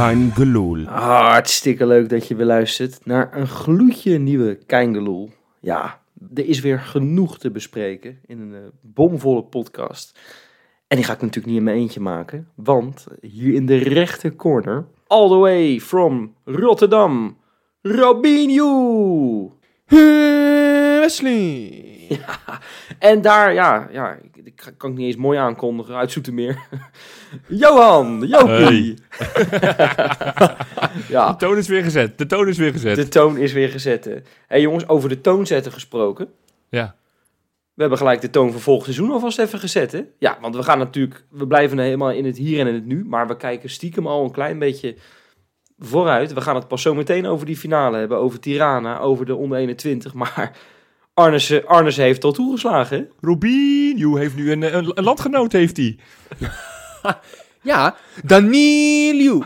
[0.00, 0.84] Kein Geloel.
[0.84, 5.30] Hartstikke leuk dat je weer luistert naar een gloedje nieuwe Keingeloel.
[5.60, 6.00] Ja,
[6.34, 10.18] er is weer genoeg te bespreken in een eh, bomvolle podcast.
[10.86, 14.36] En die ga ik natuurlijk niet in mijn eentje maken, want hier in de rechter
[14.36, 17.36] corner, all the way from Rotterdam,
[17.82, 19.52] Robinho!
[21.00, 21.89] Wesley.
[22.18, 22.60] Ja,
[22.98, 26.58] en daar, ja, ja ik, ik kan het niet eens mooi aankondigen, uit Zoetermeer.
[27.46, 28.94] Johan, Jopie!
[31.08, 32.18] ja, De toon is weer gezet.
[32.18, 32.96] De toon is weer gezet.
[32.96, 34.04] de toon is weer gezet.
[34.04, 36.28] Hé hey jongens, over de toon zetten gesproken.
[36.68, 36.94] Ja.
[37.74, 40.04] We hebben gelijk de toon voor volgend seizoen alvast even gezet, hè?
[40.18, 43.04] Ja, want we gaan natuurlijk, we blijven helemaal in het hier en in het nu,
[43.04, 44.96] maar we kijken stiekem al een klein beetje
[45.78, 46.32] vooruit.
[46.32, 49.58] We gaan het pas zo meteen over die finale hebben, over Tirana, over de onder
[49.58, 50.58] 21, maar
[51.14, 53.10] Arnesen, Arnesen heeft al toegeslagen?
[53.20, 55.98] Robinho heeft nu een, een, een landgenoot, heeft hij.
[57.62, 59.44] Ja, Danilo.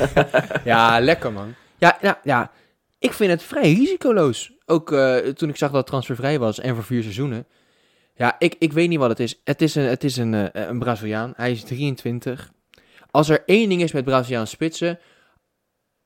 [0.64, 1.54] ja, lekker man.
[1.78, 2.50] Ja, ja, ja,
[2.98, 4.52] ik vind het vrij risicoloos.
[4.66, 7.46] Ook eh, toen ik zag dat het transfervrij was en voor vier seizoenen.
[8.14, 9.40] Ja, ik, ik weet niet wat het is.
[9.44, 11.32] Het is een, het is een, eh, een Braziliaan.
[11.36, 12.52] Hij is 23.
[13.10, 14.98] Als er één ding is met Braziliaanse spitsen.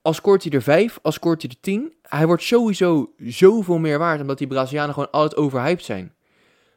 [0.02, 1.94] Als scoort hij er vijf, als scoort hij er tien.
[2.02, 4.20] Hij wordt sowieso zoveel meer waard.
[4.20, 6.12] Omdat die Brazilianen gewoon altijd overhyped zijn.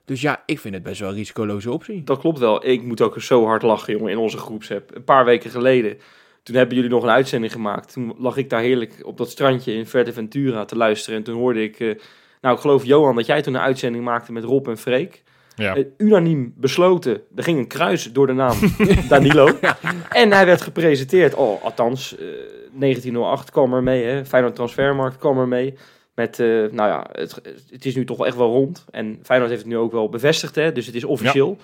[0.06, 2.04] Dus ja, ik vind het best wel een risicoloze optie.
[2.04, 2.66] Dat klopt wel.
[2.66, 4.96] Ik moet ook zo hard lachen, jongen, in onze groepsapp.
[4.96, 5.98] Een paar weken geleden,
[6.44, 7.94] toen hebben jullie nog een uitzending gemaakt.
[7.94, 11.18] Toen lag ik daar heerlijk op dat strandje in Ventura te luisteren.
[11.18, 11.96] En toen hoorde ik, eh,
[12.42, 15.24] nou ik geloof Johan, dat jij toen een uitzending maakte met Rob en Freek.
[15.56, 15.76] Ja.
[15.76, 18.58] Eh, unaniem besloten, er ging een kruis door de naam
[19.10, 19.50] Danilo.
[20.10, 22.26] En hij werd gepresenteerd, oh, althans, eh
[22.74, 24.26] 1908 kwam er mee, hè.
[24.26, 25.78] Feyenoord Transfermarkt kwam er mee.
[26.16, 28.86] Met, eh, nou ja, het, het is nu toch echt wel rond.
[28.92, 30.72] En Feyenoord heeft het nu ook wel bevestigd, hè.
[30.72, 31.58] Dus het is officieel.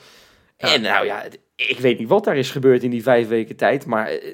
[0.58, 1.24] En nou ja,
[1.56, 4.34] ik weet niet wat daar is gebeurd in die vijf weken tijd, maar eh,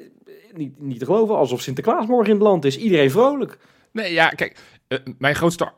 [0.52, 2.78] niet, niet te geloven, alsof Sinterklaas morgen in het land is.
[2.78, 3.58] Iedereen vrolijk.
[3.92, 4.56] Nee, ja, kijk.
[4.88, 5.72] eh, mijn grootste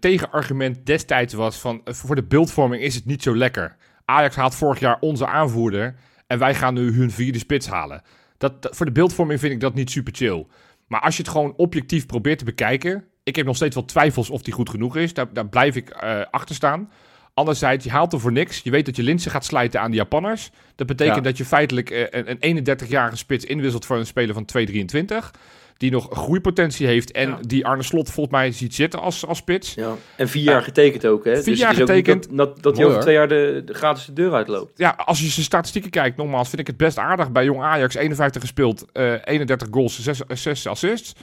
[0.00, 1.80] tegenargument destijds was van...
[1.84, 3.76] voor de beeldvorming is het niet zo lekker.
[4.04, 5.94] Ajax haalt vorig jaar onze aanvoerder...
[6.26, 8.02] en wij gaan nu hun vierde spits halen.
[8.44, 10.46] Dat, dat- voor de beeldvorming vind ik dat niet super chill.
[10.88, 13.04] Maar als je het gewoon objectief probeert te bekijken...
[13.22, 15.14] ik heb nog steeds wel twijfels of die goed genoeg is.
[15.14, 16.90] Daar, daar blijf ik eh, achter staan.
[17.34, 18.60] Anderzijds, je haalt hem voor niks.
[18.62, 20.50] Je weet dat je Linsen gaat slijten aan de Japanners.
[20.74, 21.22] Dat betekent Ja.
[21.22, 25.30] dat je feitelijk eh, een, een 31-jarige spits inwisselt voor een speler van 223
[25.76, 27.38] die nog groeipotentie heeft en Ja.
[27.40, 29.74] die Arne Slot volgens mij ziet zitten als, als spits.
[29.74, 29.94] Ja.
[30.16, 31.34] En vier jaar getekend ook, hè?
[31.34, 32.26] Vier dus jaar is getekend.
[32.30, 34.72] Dat, dat, dat hij over twee jaar de, de gratis de deur uitloopt.
[34.78, 37.32] Ja, als je zijn statistieken kijkt, nogmaals, vind ik het best aardig.
[37.32, 41.14] Bij Jong Ajax 51 gespeeld, eh 31 goals, 6, 6 assists.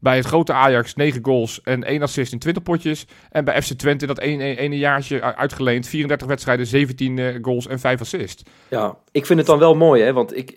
[0.00, 3.06] Bij het grote Ajax 9 goals en 1 assist in 20 potjes.
[3.30, 7.78] En bij FC Twente dat ene, ene jaartje uitgeleend, 34 wedstrijden, 17 eh, goals en
[7.78, 8.42] 5 assists.
[8.68, 10.12] Ja, ik vind het dan wel mooi, hè?
[10.12, 10.54] Want ik,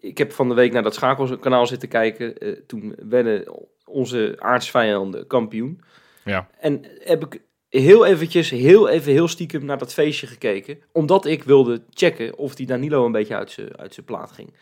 [0.00, 2.38] ik heb van de week naar dat schakelkanaal zitten kijken.
[2.38, 3.54] Eh, toen werden
[3.84, 5.80] onze aardsvijanden kampioen.
[6.24, 6.48] Ja.
[6.60, 10.78] En heb ik heel eventjes, heel even, heel stiekem naar dat feestje gekeken.
[10.92, 14.52] Omdat ik wilde checken of die Danilo een beetje uit zijn uit zijn plaat ging.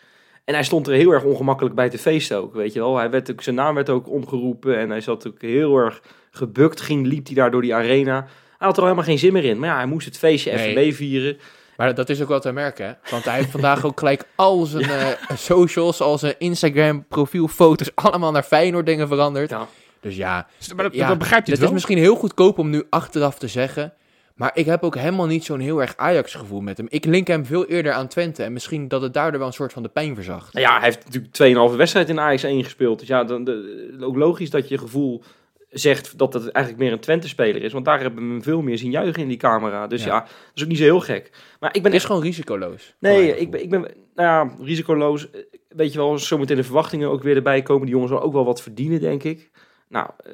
[0.45, 2.97] En hij stond er heel erg ongemakkelijk bij te feesten ook, weet je wel.
[2.97, 6.81] Hij werd ook, zijn naam werd ook omgeroepen en hij zat ook heel erg gebukt.
[6.81, 8.21] Ging, liep hij daar door die arena.
[8.59, 9.59] Hij had er al helemaal geen zin meer in.
[9.59, 10.75] Maar ja, hij moest het feestje even Nee.
[10.75, 11.39] meevieren.
[11.79, 12.93] Maar dat is ook wel te merken, hè?
[13.11, 18.31] Want hij heeft vandaag ook gelijk al zijn eh, socials, al zijn Instagram profielfoto's, allemaal
[18.31, 19.51] naar Feyenoord dingen veranderd.
[19.51, 19.69] Ja.
[20.01, 21.69] Dus ja, Maar dat, ja dat begrijpt hij het het wel.
[21.69, 23.93] is misschien heel goedkoop om nu achteraf te zeggen.
[24.35, 26.87] Maar ik heb ook helemaal niet zo'n heel erg Ajax-gevoel met hem.
[26.91, 28.43] Ik link hem veel eerder aan Twente.
[28.43, 30.53] En misschien dat het daardoor wel een soort van de pijn verzacht.
[30.53, 32.99] Nou ja, hij heeft natuurlijk 2,5 wedstrijd in Ajax 1 gespeeld.
[32.99, 35.23] Dus ja, dan, de, ook logisch dat je gevoel
[35.71, 37.73] zegt dat het eigenlijk meer een Twente-speler is.
[37.73, 39.87] Want daar hebben we hem veel meer zien juichen in die camera.
[39.87, 40.21] Dus ja, Ja.
[40.21, 41.31] dat is ook niet zo heel gek.
[41.61, 42.07] Maar ik ben Het is echt...
[42.07, 42.95] gewoon risicoloos.
[42.99, 45.31] Nee, ik ben, ik ben nou ja, risicoloos.
[45.31, 47.83] Eh, Weet je wel, zometeen de verwachtingen ook weer erbij komen.
[47.83, 49.51] Die jongens zullen ook wel wat verdienen, denk ik.
[49.89, 50.33] Nou, eh,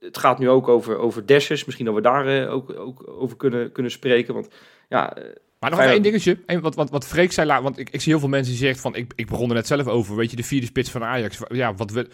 [0.00, 1.64] het gaat nu ook over, over Dessers.
[1.64, 4.34] Misschien dat we daar eh, ook, ook over kunnen, kunnen spreken.
[4.34, 4.48] Want
[4.88, 5.16] ja,
[5.58, 6.38] Maar nog één dingetje.
[6.46, 8.60] Eén wat, wat, wat Freek zei, la- want ik, ik zie heel veel mensen die
[8.62, 8.94] zeggen van...
[8.94, 11.38] Ik, ik begon er net zelf over, weet je, de vierde spits van Ajax.
[11.48, 12.08] Ja, wat we...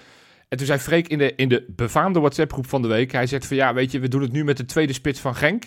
[0.48, 3.12] En toen zei Freek in de, in de befaamde WhatsApp-groep van de week...
[3.12, 5.34] Hij zegt van, ja, weet je, we doen het nu met de tweede spits van
[5.34, 5.64] Genk.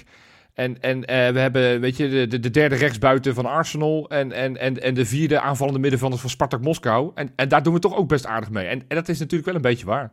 [0.54, 4.10] En, en eh, we hebben, weet je, de, de, de derde rechtsbuiten van Arsenal...
[4.10, 7.12] En, en, en, en de vierde aanvallende middenvelders van Spartak Moskou.
[7.16, 8.66] En, en daar doen we toch ook best aardig mee.
[8.66, 10.12] En, en dat is natuurlijk wel een beetje waar.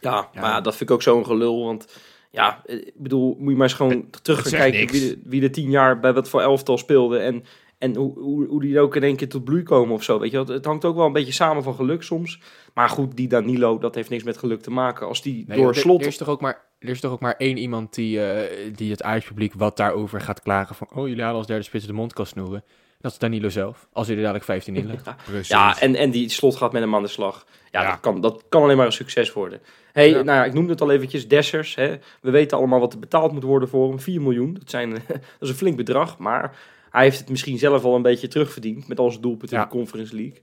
[0.00, 0.40] Ja, Ja.
[0.40, 1.64] maar dat vind ik ook zo'n gelul.
[1.64, 1.86] Want
[2.30, 4.92] ja, eh, ik bedoel, moet je maar eens gewoon terug gaan zegt kijken niks.
[4.92, 7.18] wie de, wie de tien jaar bij wat voor elftal speelde.
[7.18, 7.44] En,
[7.78, 10.18] en hoe, hoe, hoe die ook in één keer tot bloei komen of zo.
[10.18, 12.40] Weet je, het hangt ook wel een beetje samen van geluk soms.
[12.74, 15.06] Maar goed, die Danilo, dat heeft niks met geluk te maken.
[15.06, 16.00] Als die Nee, door er- slot...
[16.00, 18.90] Er is toch ook maar, er is toch ook maar één iemand die, eh, die
[18.90, 20.74] het Ajax-publiek wat daarover gaat klagen.
[20.74, 22.64] Van, oh, jullie halen als derde spits de mond kan snoeren.
[23.00, 25.08] Dat is Danilo zelf, als hij er dadelijk 15 in legt.
[25.48, 27.46] Ja, en, en die slot gaat met hem aan de slag.
[27.70, 27.90] Ja, Ja.
[27.90, 29.60] Dat, kan, dat kan alleen maar een succes worden.
[29.92, 30.14] hey, Ja.
[30.22, 31.74] nou ja, ik noemde het al eventjes, Dessers.
[31.74, 31.96] Hè.
[32.20, 34.00] We weten allemaal wat er betaald moet worden voor hem.
[34.00, 36.18] 4 miljoen, dat, zijn, dat is een flink bedrag.
[36.18, 36.56] Maar
[36.94, 39.68] hij heeft het misschien zelf al een beetje terugverdiend met al zijn doelpunten in de
[39.68, 40.40] Conference League.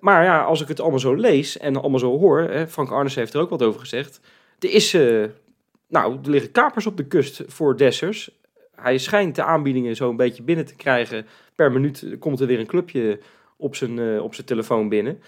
[0.00, 3.14] Maar ja, als ik het allemaal zo lees en allemaal zo hoor, hè, Frank Arnes
[3.14, 4.20] heeft er ook wat over gezegd.
[4.58, 5.24] Er is, eh,
[5.88, 8.30] nou, er liggen kapers op de kust voor Dessers.
[8.74, 11.26] Hij schijnt de aanbiedingen zo een beetje binnen te krijgen.
[11.54, 13.20] Per minuut komt er weer een clubje
[13.56, 15.22] op zijn, eh, op zijn telefoon binnen.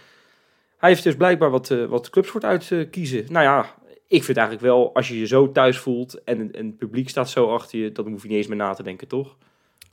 [0.77, 3.25] Hij heeft dus blijkbaar wat, eh, wat clubs voor het uitkiezen.
[3.29, 3.75] Nou ja,
[4.09, 7.31] ik vind eigenlijk wel, als je je zo thuis voelt en, en het publiek staat
[7.31, 9.37] zo achter je, dan hoef je niet eens meer na te denken, toch?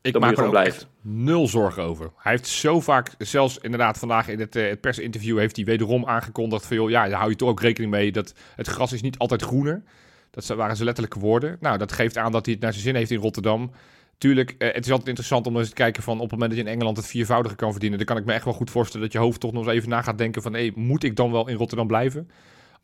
[0.03, 2.11] Ik maak er echt nul zorgen over.
[2.17, 6.05] Hij heeft zo vaak, zelfs inderdaad vandaag in het, eh, het persinterview, heeft hij wederom
[6.05, 9.01] aangekondigd van, joh, ja, daar hou je toch ook rekening mee dat het gras is
[9.01, 9.83] niet altijd groener.
[10.31, 11.57] Dat waren zijn letterlijke woorden.
[11.59, 13.71] Nou, dat geeft aan dat hij het naar zijn zin heeft in Rotterdam.
[14.17, 16.59] Tuurlijk, eh, het is altijd interessant om eens te kijken van op het moment dat
[16.59, 19.05] je in Engeland het viervoudige kan verdienen, dan kan ik me echt wel goed voorstellen
[19.05, 21.31] dat je hoofd toch nog eens even na gaat denken van, hé, moet ik dan
[21.31, 22.29] wel in Rotterdam blijven?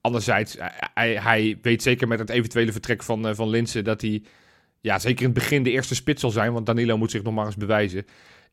[0.01, 4.01] Anderzijds, hij, hij, hij weet zeker met het eventuele vertrek van, eh, van Linsen dat
[4.01, 4.23] hij
[4.81, 7.33] ja, zeker in het begin de eerste spits zal zijn, want Danilo moet zich nog
[7.33, 8.05] maar eens bewijzen.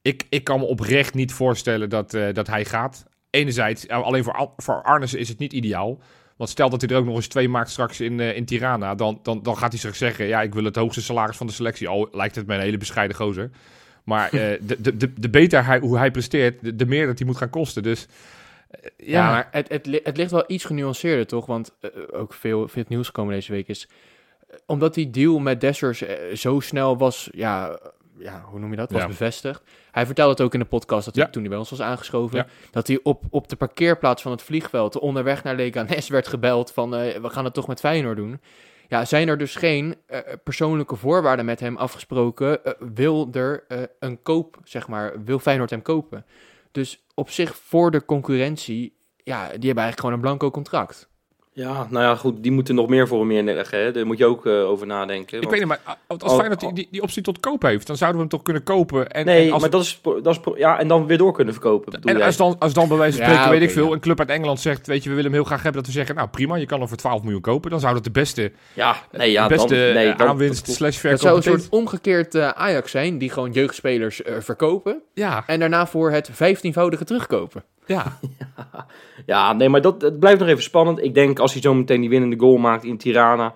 [0.02, 3.04] Ik, ik kan me oprecht niet voorstellen dat, eh, dat hij gaat.
[3.30, 6.00] Enerzijds, eh, alleen voor, Al- voor Arnissen is het niet ideaal.
[6.36, 8.94] Want stel dat hij er ook nog eens twee maakt straks in, eh, in Tirana,
[8.94, 11.52] dan, dan, dan gaat hij zich zeggen, ja, ik wil het hoogste salaris van de
[11.52, 11.88] selectie.
[11.88, 13.50] Al lijkt het mij een hele bescheiden gozer.
[14.04, 14.30] Maar
[14.60, 17.36] de, de, de, de beter hij, hoe hij presteert, de, de meer dat hij moet
[17.36, 17.82] gaan kosten.
[17.82, 18.06] Dus
[18.70, 21.46] Ja, ja, maar het, het, het ligt wel iets genuanceerder, toch?
[21.46, 21.72] Want
[22.12, 23.88] ook veel, veel nieuws gekomen deze week is...
[24.66, 27.78] omdat die deal met Dessers eh, zo snel was, ja,
[28.18, 28.90] ja, hoe noem je dat?
[28.90, 29.06] Was Ja.
[29.08, 29.62] bevestigd.
[29.90, 31.30] Hij vertelde het ook in de podcast, dat hij, Ja.
[31.30, 32.36] toen hij bij ons was aangeschoven...
[32.38, 32.46] Ja.
[32.70, 34.98] dat hij op, op de parkeerplaats van het vliegveld...
[34.98, 36.94] onderweg naar Leganes werd gebeld van...
[36.94, 38.40] eh, we gaan het toch met Feyenoord doen.
[38.88, 42.60] Ja, zijn er dus geen eh, persoonlijke voorwaarden met hem afgesproken...
[42.78, 43.64] wil er
[43.98, 46.26] een koop, zeg maar, wil Feyenoord hem kopen?
[46.72, 51.08] Dus op zich voor de concurrentie ja, die hebben eigenlijk gewoon een blanco contract.
[51.56, 53.78] Ja, nou ja, goed, die moeten nog meer voor hem neerleggen.
[53.80, 53.92] Hè?
[53.92, 55.36] Daar moet je ook eh, over nadenken.
[55.36, 56.74] ik want- weet niet, maar als Oh, Feyenoord die, oh.
[56.74, 59.10] die, die optie tot koop heeft, dan zouden we hem toch kunnen kopen.
[59.10, 60.40] En, nee, en als maar dat is, dat is...
[60.56, 62.26] Ja, en dan weer door kunnen verkopen, bedoel En jij?
[62.26, 63.92] als dan, als dan bij wijze van Ja, spreken, weet ik veel, ja.
[63.92, 65.96] een club uit Engeland zegt, weet je, we willen hem heel graag hebben, dat we
[65.96, 68.52] zeggen, nou prima, je kan hem voor 12 miljoen kopen, dan zou dat de beste,
[68.72, 71.60] Ja, nee, ja, de beste dan, nee, eh, dan, aanwinst slash Het zou een verkoop.
[71.60, 76.28] soort omgekeerd eh, Ajax zijn, die gewoon jeugdspelers eh, verkopen Ja, en daarna voor het
[76.32, 77.64] vijftienvoudige terugkopen.
[77.86, 78.18] Ja.
[79.26, 81.02] Ja, nee, maar dat, het blijft nog even spannend.
[81.02, 83.54] Ik denk als hij zo meteen die winnende goal maakt in Tirana.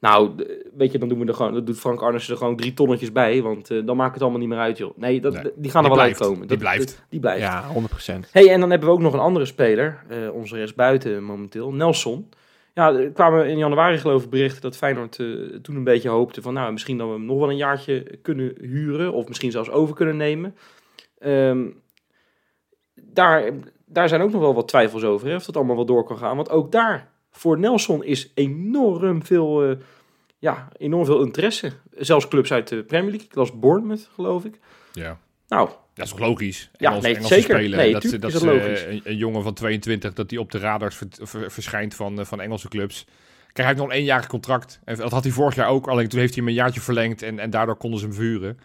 [0.00, 0.30] Nou,
[0.76, 3.12] weet je, dan doen we er gewoon, dat doet Frank Arnissen er gewoon drie tonnetjes
[3.12, 3.42] bij.
[3.42, 4.96] Want eh, dan maakt het allemaal niet meer uit, joh.
[4.98, 6.20] Nee, dat, Nee, die gaan er die wel blijft.
[6.20, 6.38] uitkomen.
[6.40, 6.86] Die Dat- blijft.
[6.86, 7.40] dat- die blijft.
[7.42, 8.28] Ja, 100%.
[8.32, 10.02] hey, en dan hebben we ook nog een andere speler.
[10.08, 11.72] eh onze rechtsbuiten momenteel.
[11.72, 12.28] Nelson.
[12.74, 15.26] Ja, er kwamen in januari geloof ik berichten dat Feyenoord eh,
[15.62, 16.54] toen een beetje hoopte van...
[16.54, 19.12] Nou, misschien dat we hem nog wel een jaartje kunnen huren.
[19.12, 20.54] Of misschien zelfs over kunnen nemen.
[21.18, 21.64] Ehm,
[23.14, 23.50] daar,
[23.86, 25.28] daar zijn ook nog wel wat twijfels over.
[25.28, 26.36] Hè, of dat allemaal wel door kan gaan.
[26.36, 29.76] Want ook daar, voor Nelson is enorm veel, eh,
[30.38, 31.72] ja, enorm veel interesse.
[31.96, 33.26] Zelfs clubs uit de Premier League.
[33.28, 34.58] Ik las Bournemouth, geloof ik.
[34.92, 35.18] ja.
[35.48, 36.70] Nou, Dat is toch logisch?
[36.76, 37.54] Ja, Engels, nee, Engelse zeker.
[37.58, 38.82] Spelen, Nee, dat, dat is dat eh, logisch.
[38.84, 42.24] een, een jongen van 22, dat hij op de radars ver- ver- verschijnt van, eh,
[42.24, 43.04] van Engelse clubs.
[43.42, 44.80] Kijk, hij heeft nog een eenjarig contract.
[44.84, 47.22] En dat had hij vorig jaar ook, alleen toen heeft hij hem een jaartje verlengd
[47.22, 48.58] en, en daardoor konden ze hem vuren.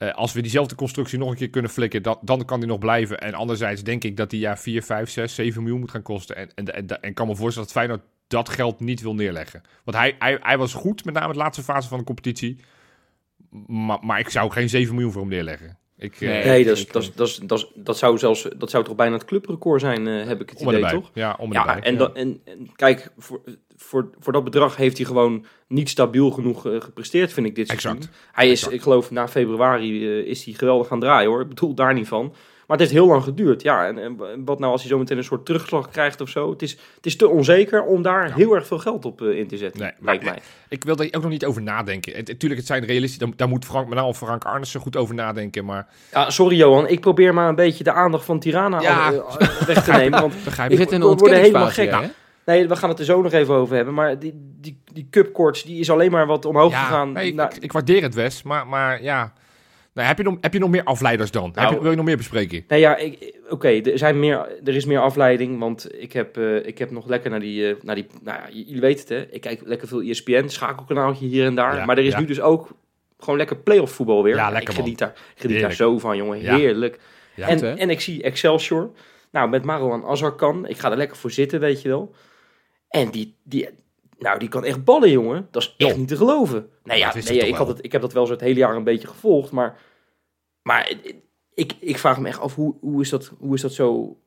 [0.00, 2.78] Eh, als we diezelfde constructie nog een keer kunnen flikken, dan, dan kan hij nog
[2.78, 3.18] blijven.
[3.20, 6.36] En anderzijds denk ik dat hij ja 4, 5, 6, 7 miljoen moet gaan kosten.
[6.36, 9.62] En, en, en, en kan me voorstellen dat Feyenoord dat geld niet wil neerleggen.
[9.84, 12.60] Want hij, hij, hij was goed, met name de laatste fase van de competitie.
[13.66, 15.78] Maar, maar ik zou geen 7 miljoen voor hem neerleggen.
[15.96, 16.44] Ik, eh, Nee.
[16.44, 18.94] nee, dat, is, dat, is, dat, is, dat, is- dat zou zelfs dat zou toch
[18.94, 20.90] bijna het clubrecord zijn, eh, heb ik het idee, erbij.
[20.90, 21.10] toch?
[21.14, 21.90] Ja, om en Ja, erbij.
[21.90, 23.40] en, dan- en, en kijk, voor,
[23.82, 27.66] voor, voor dat bedrag heeft hij gewoon niet stabiel genoeg eh, gepresteerd, vind ik dit
[27.66, 27.96] seizoen.
[27.96, 28.14] Exact.
[28.32, 28.74] Hij is, Exact.
[28.74, 31.40] ik geloof, na februari eh, is hij geweldig gaan draaien hoor.
[31.40, 32.34] Ik bedoel daar niet van.
[32.66, 33.62] Maar het heeft heel lang geduurd.
[33.62, 36.50] Ja, en, en wat nou als hij zo meteen een soort terugslag krijgt of zo?
[36.50, 38.34] Het is, het is te onzeker om daar Ja.
[38.34, 40.42] heel erg veel geld op eh, in te zetten, Nee, lijkt maar- mij.
[40.68, 42.14] Ik wil daar ook nog niet over nadenken.
[42.16, 43.18] Het, tuurlijk, het zijn realistisch.
[43.18, 45.64] Daar, daar moet Frank, met name Frank Arnissen goed over nadenken.
[45.64, 49.08] Maar Ja, sorry Johan, ik probeer maar een beetje de aandacht van Tirana Ja.
[49.10, 50.20] al- weg te nemen.
[50.20, 52.14] Want begrijp Je zit in we een worden helemaal ontkenningsfase, gek.
[52.14, 52.18] hè?
[52.50, 53.94] Nee, we gaan het er zo nog even over hebben.
[53.94, 57.12] Maar die, die, die cupcourts, die is alleen maar wat omhoog Ja, gegaan.
[57.12, 58.42] nee, ik, Nou, ik, ik waardeer het, Wes.
[58.42, 59.32] Maar, maar ja...
[59.92, 61.50] Nou, heb, je nog, heb je nog meer afleiders dan?
[61.54, 62.64] Nou, heb je, wil je nog meer bespreken?
[62.68, 62.98] Nee, ja,
[63.48, 67.06] oké, er, zijn meer, er is meer afleiding, want ik heb, eh, ik heb nog
[67.06, 69.88] lekker naar die, eh, naar die, nou ja, jullie weten het hè, ik kijk lekker
[69.88, 72.20] veel ESPN, schakelkanaaltje hier en daar, Ja, maar er is ja.
[72.20, 72.68] nu dus ook
[73.18, 74.34] gewoon lekker playoff voetbal weer.
[74.36, 76.98] Ja, lekker, ik geniet daar, geniet daar zo van, jongen, heerlijk.
[77.34, 78.90] Ja, en, goed, en ik zie Excelsior,
[79.30, 82.14] nou, met Marouane Azarkan, ik ga er lekker voor zitten, weet je wel.
[82.90, 83.68] En die, die,
[84.18, 85.48] nou, die kan echt ballen, jongen.
[85.50, 86.68] Dat is echt niet te geloven.
[86.84, 88.40] Nee, ja, nee, ik ja, toch ik, had het, ik heb dat wel zo het
[88.40, 89.78] hele jaar een beetje gevolgd, maar,
[90.62, 90.92] maar
[91.54, 94.18] ik, ik, vraag me echt af, hoe, hoe, is, dat, hoe is dat zo...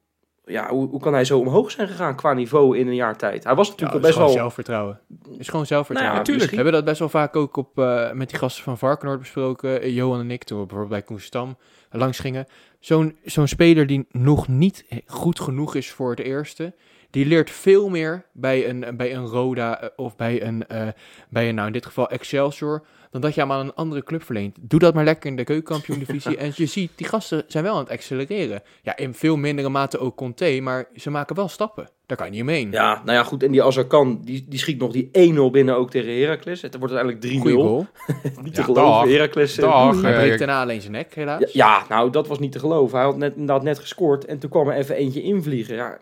[0.45, 3.43] Ja, hoe, hoe kan hij zo omhoog zijn gegaan qua niveau in een jaar tijd?
[3.43, 4.37] Hij was natuurlijk al best gewoon wel...
[4.37, 4.99] zelfvertrouwen.
[5.29, 6.15] Het is gewoon zelfvertrouwen.
[6.15, 6.49] Nou ja, natuurlijk.
[6.49, 9.81] We hebben dat best wel vaak ook op, eh, met die gasten van Varkenoord besproken.
[9.81, 11.57] eh, Johan en ik, toen we bijvoorbeeld bij Koen Stam
[11.91, 12.47] langs gingen.
[12.79, 16.73] Zo'n zo'n speler die nog niet goed genoeg is voor het eerste.
[17.13, 20.87] Die leert veel meer bij een, bij een Roda eh, of bij een, eh,
[21.29, 24.23] bij een, nou in dit geval Excelsior, dan dat je hem aan een andere club
[24.23, 24.57] verleent.
[24.61, 26.37] Doe dat maar lekker in de keukenkampioen-divisie.
[26.45, 28.61] en je ziet, die gasten zijn wel aan het accelereren.
[28.81, 31.89] Ja, in veel mindere mate ook Conte, maar ze maken wel stappen.
[32.05, 32.71] Daar kan je niet omheen.
[32.71, 33.43] Ja, nou ja, goed.
[33.43, 36.61] En die Azarkan, die, die schiet nog die 1-0 binnen ook tegen Heracles.
[36.61, 37.41] Het wordt uiteindelijk 3-0.
[37.41, 37.87] Goeie goal.
[38.43, 39.11] Niet te geloven.
[39.11, 39.57] Heracles...
[39.57, 39.93] eh, Dag.
[39.93, 40.03] oei.
[40.03, 41.39] Hij breekt daarna alleen zijn nek, helaas.
[41.39, 42.97] Ja, ja, nou, dat was niet te geloven.
[42.97, 45.75] Hij had net, inderdaad net gescoord en toen kwam er even eentje invliegen.
[45.75, 45.99] Ja,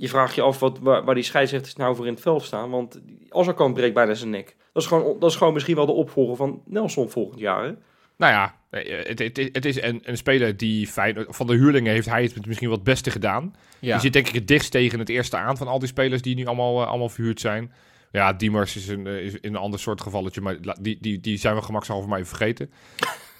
[0.00, 2.70] je vraagt je af wat, waar, waar die scheidsrechters nou voor in het veld staan.
[2.70, 4.56] Want Azarkan breekt bijna zijn nek.
[4.72, 7.64] Dat is, gewoon, dat is gewoon misschien wel de opvolger van Nelson volgend jaar.
[7.64, 7.72] Hè?
[8.16, 11.26] Nou ja, eh, het, het, het is een, een speler die fijn...
[11.28, 13.54] Van de huurlingen heeft hij het misschien wat het beste gedaan.
[13.78, 13.92] Ja.
[13.92, 16.34] Die zit denk ik het dichtst tegen het eerste aan van al die spelers die
[16.34, 17.72] nu allemaal, eh, allemaal verhuurd zijn.
[18.12, 21.54] Ja, Diemers is een, eh, is een ander soort gevalletje, maar die, die, die zijn
[21.54, 22.70] we gemakshalve maar even vergeten.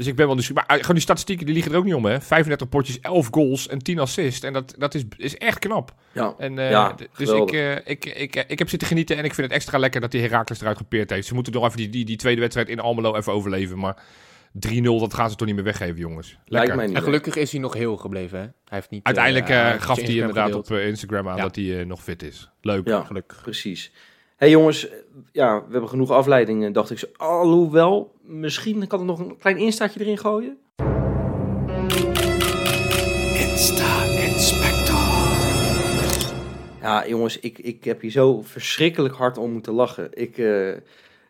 [0.00, 0.66] Dus ik ben wel nieuwsgierig.
[0.66, 2.20] Maar eh, gewoon die statistieken, die liggen er ook niet om, hè.
[2.20, 4.44] 35 potjes, 11 goals en 10 assists.
[4.44, 5.94] En dat, dat is, is echt knap.
[6.12, 6.34] Ja.
[6.38, 9.34] En, eh, Ja, dus ik, eh, ik, ik, ik, ik heb zitten genieten en ik
[9.34, 11.26] vind het extra lekker dat die Herakles eruit gepeerd heeft.
[11.26, 14.02] Ze moeten nog even die, die, die tweede wedstrijd in Almelo even overleven, maar
[14.68, 16.28] 3-0, dat gaan ze toch niet meer weggeven, jongens.
[16.28, 16.44] Lekker.
[16.52, 16.96] Lijkt mij niet.
[16.96, 18.38] En gelukkig is hij nog heel gebleven.
[18.38, 18.44] Hè?
[18.44, 19.04] Hij heeft niet.
[19.04, 20.70] Uiteindelijk hij gaf hij inderdaad gedeeld.
[20.70, 21.42] op Instagram aan Ja.
[21.42, 22.50] dat hij eh, nog fit is.
[22.60, 22.88] Leuk.
[22.88, 23.42] Ja, Gelukkig.
[23.42, 23.92] precies.
[24.40, 24.88] Hey jongens,
[25.32, 26.98] ja, we hebben genoeg afleidingen, dacht ik.
[26.98, 27.06] zo.
[27.16, 30.58] Alhoewel, misschien kan ik nog een klein instaatje erin gooien.
[36.80, 40.08] Ja, jongens, ik, ik heb hier zo verschrikkelijk hard om moeten lachen.
[40.12, 40.72] Ik, eh,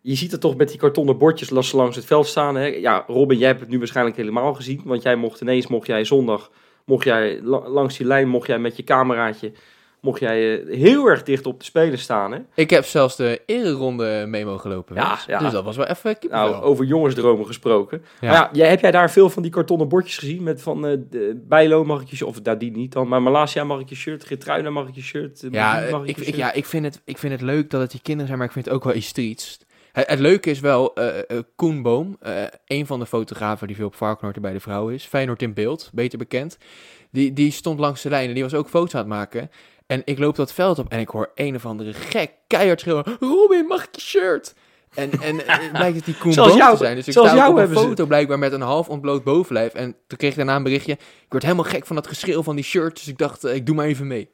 [0.01, 2.55] je ziet het toch met die kartonnen bordjes las- langs het veld staan.
[2.57, 2.67] Hè?
[2.67, 4.81] Ja, Robin, jij hebt het nu waarschijnlijk helemaal gezien.
[4.85, 6.51] Want jij mocht ineens, mocht jij zondag,
[6.85, 9.53] mocht jij la- langs die lijn, mocht jij met je cameraatje,
[10.01, 12.33] mocht jij eh, heel erg dicht op de spelers staan.
[12.33, 12.39] Hè?
[12.55, 14.95] Ik heb zelfs de ereronde memo gelopen.
[14.95, 15.25] Ja, Wes.
[15.25, 15.39] ja.
[15.39, 16.17] Dus dat was wel even.
[16.31, 18.05] Nou, over jongensdromen gesproken.
[18.21, 18.31] Ja.
[18.31, 20.43] Maar ja, jij, heb jij daar veel van die kartonnen bordjes gezien?
[20.43, 20.99] Met van eh
[21.37, 24.25] Bijlo mag ik je of daar die niet dan, maar Malasia mag ik je shirt,
[24.25, 26.37] Gertruida mag ik je shirt, eh, Ja, ik, shirt.
[26.37, 28.53] ja ik, vind het, ik vind het leuk dat het die kinderen zijn, maar ik
[28.53, 29.67] vind het ook wel iets triest.
[29.93, 32.19] Het, het leuke is wel, eh, Koen Boom,
[32.67, 35.91] een van de fotografen die veel op Varkenoord bij de vrouw is, Feyenoord in beeld,
[35.93, 36.59] beter bekend,
[37.11, 39.51] die, die stond langs de lijn en die was ook foto's aan het maken.
[39.91, 43.05] En ik loop dat veld op en ik hoor een of andere gek keihard schreeuwen,
[43.21, 44.55] Robin, mag ik je shirt?
[44.95, 46.97] En, en eh, het blijkt dat die Koen Boom jou- te zijn.
[46.97, 47.75] Dus ik sta ook jou op een ze.
[47.75, 49.73] foto blijkbaar met een half ontbloot bovenlijf.
[49.73, 52.55] En toen kreeg ik daarna een berichtje, ik word helemaal gek van dat geschreeuw van
[52.57, 52.95] die shirt.
[52.97, 54.31] Dus ik dacht, eh, ik doe maar even mee.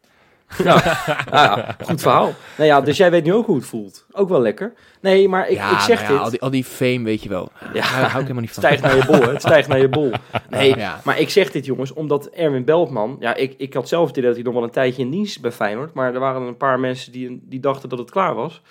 [0.64, 0.96] Ja,
[1.30, 2.34] ja, goed verhaal.
[2.56, 4.06] Nou ja, dus jij weet nu ook hoe het voelt.
[4.12, 4.72] Ook wel lekker.
[5.00, 6.24] Nee, maar ik, ja, ik zeg nou ja, dit.
[6.24, 7.50] Al die, al die fame, weet je wel.
[7.60, 7.72] Ja.
[7.72, 8.62] Daar hou ik helemaal niet van.
[8.62, 9.32] stijgt naar je bol, hè?
[9.32, 10.10] Het stijgt naar je bol.
[10.50, 13.16] Nee, maar ik zeg dit, jongens, omdat Erwin Beltman...
[13.20, 15.40] Ja, ik, ik had zelf het idee dat hij nog wel een tijdje in dienst
[15.40, 15.94] bij Feyenoord.
[15.94, 18.62] Maar er waren een paar mensen die, die dachten dat het klaar was.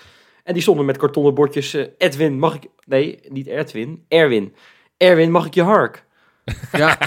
[0.44, 1.74] En die stonden met kartonnen bordjes...
[1.74, 2.64] eh, Edwin, mag ik...
[2.86, 4.06] Nee, niet Edwin.
[4.08, 4.56] Erwin.
[4.98, 6.05] Erwin, mag ik je hark?
[6.72, 6.98] Ja,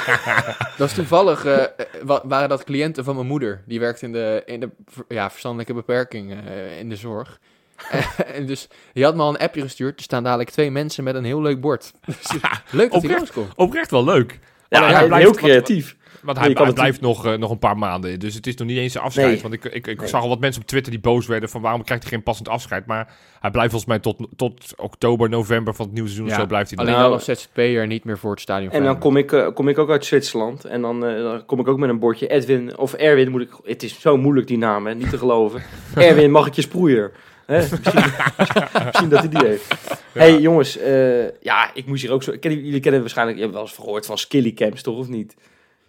[0.76, 1.68] dat is toevallig, eh, eh,
[2.02, 3.62] wa- waren dat cliënten van mijn moeder.
[3.66, 4.70] Die werkt in de, in de
[5.08, 7.38] ja, verstandelijke beperking eh, in de zorg.
[8.34, 9.96] en dus die had me al een appje gestuurd.
[9.98, 11.92] Er staan dadelijk twee mensen met een heel leuk bord.
[12.06, 12.40] Dus, leuk
[12.70, 13.16] dat hij Oprecht.
[13.16, 13.52] langskomt.
[13.54, 14.38] Oprecht wel leuk.
[14.68, 15.96] Ja, hij hij is heel blijft- creatief.
[16.22, 18.18] Want hij, blijft nog, eh, nog een paar maanden.
[18.20, 19.26] Dus het is nog niet eens een afscheid.
[19.28, 19.42] Nee.
[19.42, 20.08] Want ik, ik, ik Nee.
[20.08, 22.48] zag al wat mensen op Twitter die boos werden van waarom krijgt hij geen passend
[22.48, 22.86] afscheid.
[22.86, 26.28] Maar hij blijft volgens mij tot, tot oktober, november van het nieuwe seizoen.
[26.30, 26.40] of Ja.
[26.42, 26.78] Zo blijft hij.
[26.78, 28.70] Alleen Nou, dan als ZZP'er niet meer voor het stadion.
[28.72, 30.64] En dan kom ik, eh, kom ik ook uit Zwitserland.
[30.64, 32.26] En dan, eh, dan kom ik ook met een bordje.
[32.28, 33.50] Edwin, of Erwin moet ik...
[33.64, 34.94] Het is zo moeilijk die naam, hè?
[34.94, 35.62] Niet te geloven.
[35.94, 37.12] Erwin, mag ik je sproeier?
[37.46, 37.56] Hè?
[37.70, 38.02] Misschien,
[38.84, 39.74] misschien dat hij die heeft.
[40.12, 40.76] hey, jongens.
[40.78, 42.32] eh, ja, ik moest hier ook zo...
[42.40, 43.36] Jullie kennen waarschijnlijk...
[43.38, 44.96] Je hebt wel eens gehoord van Skilly Camps, toch?
[44.98, 45.34] Of niet?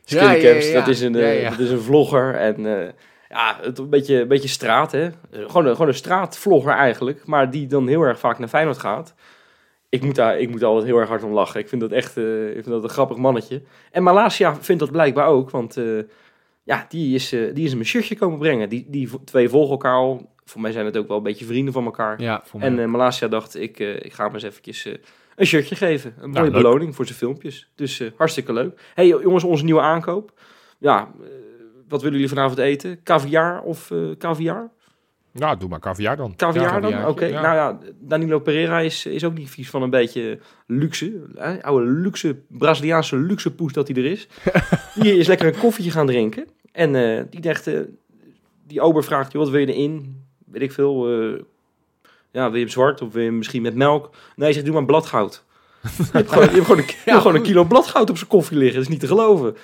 [0.10, 0.80] Ja, Skilly ja, Camps, ja, ja.
[0.80, 1.50] Dat, is een, Ja, eh, ja.
[1.50, 2.36] dat is een vlogger.
[2.36, 2.89] En eh,
[3.30, 5.10] ja, het, een, beetje, een beetje straat, hè?
[5.32, 7.25] Gewoon een, gewoon een straatvlogger eigenlijk.
[7.25, 9.13] Maar die dan heel erg vaak naar Feyenoord gaat.
[9.89, 11.60] Ik moet, daar, ik moet altijd heel erg hard om lachen.
[11.60, 13.62] Ik vind dat echt eh, ik vind dat een grappig mannetje.
[13.92, 15.50] En Malasia vindt dat blijkbaar ook.
[15.50, 16.00] Want eh,
[16.70, 18.70] ja, die is, eh, die is een shirtje komen brengen.
[18.70, 20.30] Die, die twee volgen elkaar al.
[20.46, 22.22] Voor mij zijn het ook wel een beetje vrienden van elkaar.
[22.22, 22.70] Ja, voor mij.
[22.70, 24.94] En eh Malasia dacht, ik, eh, ik ga hem eens eventjes eh,
[25.39, 26.13] een shirtje geven.
[26.19, 27.72] Een mooie beloning voor zijn filmpjes.
[27.75, 28.81] Dus eh, hartstikke leuk.
[28.93, 30.39] hey, jongens, onze nieuwe aankoop.
[30.77, 31.27] Ja, eh,
[31.88, 33.03] wat willen jullie vanavond eten?
[33.03, 34.72] Caviar of eh caviar?
[35.31, 36.36] Nou, doe maar caviar dan.
[36.36, 37.05] Caviar dan?
[37.05, 37.41] Oké, Ja.
[37.41, 41.22] nou ja, Danilo Pereira is, is ook niet vies van een beetje luxe.
[41.36, 41.63] Hè?
[41.63, 44.27] Oude luxe, Braziliaanse luxe poes dat hij er is.
[45.01, 46.48] die is lekker een koffietje gaan drinken.
[46.72, 46.91] En
[47.29, 47.69] die dacht,
[48.67, 50.24] die ober vraagt, joh, wat wil je erin?
[50.46, 51.08] Weet ik veel.
[52.31, 54.09] Ja, wil je hem zwart of wil je hem misschien met melk?
[54.12, 55.43] Nee, hij zegt, doe maar bladgoud.
[55.81, 58.29] je hebt gewoon, je hebt gewoon, een, hebt Ja, gewoon een kilo bladgoud op zijn
[58.29, 58.75] koffie liggen.
[58.75, 59.57] Dat is niet te geloven.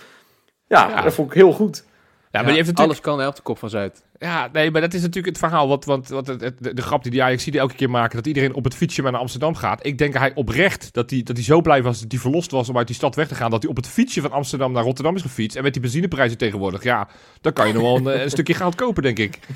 [0.67, 1.01] Ja, Ja.
[1.01, 1.83] dat vond ik heel goed.
[2.31, 2.99] Ja, maar die heeft natuurlijk...
[2.99, 4.03] Alles kan hè, op de kop van Zuid.
[4.19, 5.67] Ja, nee, maar dat is natuurlijk het verhaal.
[5.67, 8.27] Want, want, want het, het- de, de grap die die Ajax elke keer maken, dat
[8.27, 9.85] iedereen op het fietsje maar naar Amsterdam gaat.
[9.85, 12.69] Ik denk hij oprecht dat hij, dat hij zo blij was dat hij verlost was
[12.69, 13.49] om uit die stad weg te gaan.
[13.51, 15.57] Dat hij op het fietsje van Amsterdam naar Rotterdam is gefietst.
[15.57, 17.07] En met die benzineprijzen tegenwoordig, ja,
[17.41, 19.39] dan kan je nog wel een, een stukje geld kopen, denk ik.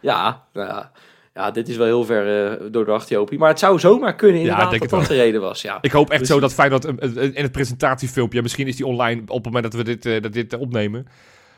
[0.00, 0.90] Ja, nou ja.
[1.34, 3.38] Ja, dit is wel heel ver eh, door de achterjopie.
[3.38, 5.62] Maar het zou zomaar kunnen inderdaad denk dat dat de reden was.
[5.62, 5.78] Ja.
[5.80, 6.34] Ik hoop echt Precies.
[6.34, 9.64] zo dat Feyenoord eh, eh, in het presentatiefilmpje, misschien is die online op het moment
[9.64, 11.06] dat we dit, dat dit opnemen.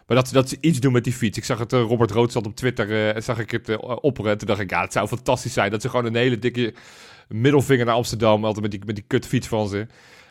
[0.06, 1.38] Maar dat, dat ze iets doen met die fiets.
[1.38, 4.30] Ik zag het, eh, Robert zat op Twitter, en zag ik het eh, opperen.
[4.30, 6.74] En toen dacht ik, ja, het zou fantastisch zijn dat ze gewoon een hele dikke
[7.28, 9.86] middelvinger naar Amsterdam, altijd met die, met die kutfiets van ze.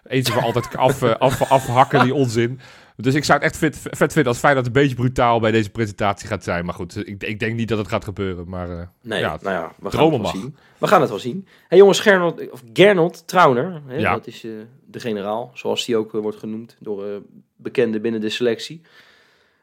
[0.07, 2.59] Eens voor altijd af, af, afhakken, die onzin.
[2.97, 5.69] Dus ik zou het echt vet, vet vinden als Feyenoord een beetje brutaal bij deze
[5.69, 6.65] presentatie gaat zijn.
[6.65, 8.49] Maar goed, ik, ik denk niet dat het gaat gebeuren.
[8.49, 10.31] Maar eh, Nee, ja, nou ja, we gaan het wel mag.
[10.31, 10.55] zien.
[10.77, 11.47] We gaan het wel zien.
[11.67, 14.13] hey jongens, Gernot, of Gernot Trauner, hè, Ja.
[14.13, 14.51] dat is eh,
[14.85, 17.21] de generaal, zoals die ook eh, wordt genoemd door
[17.55, 18.81] bekenden binnen de selectie.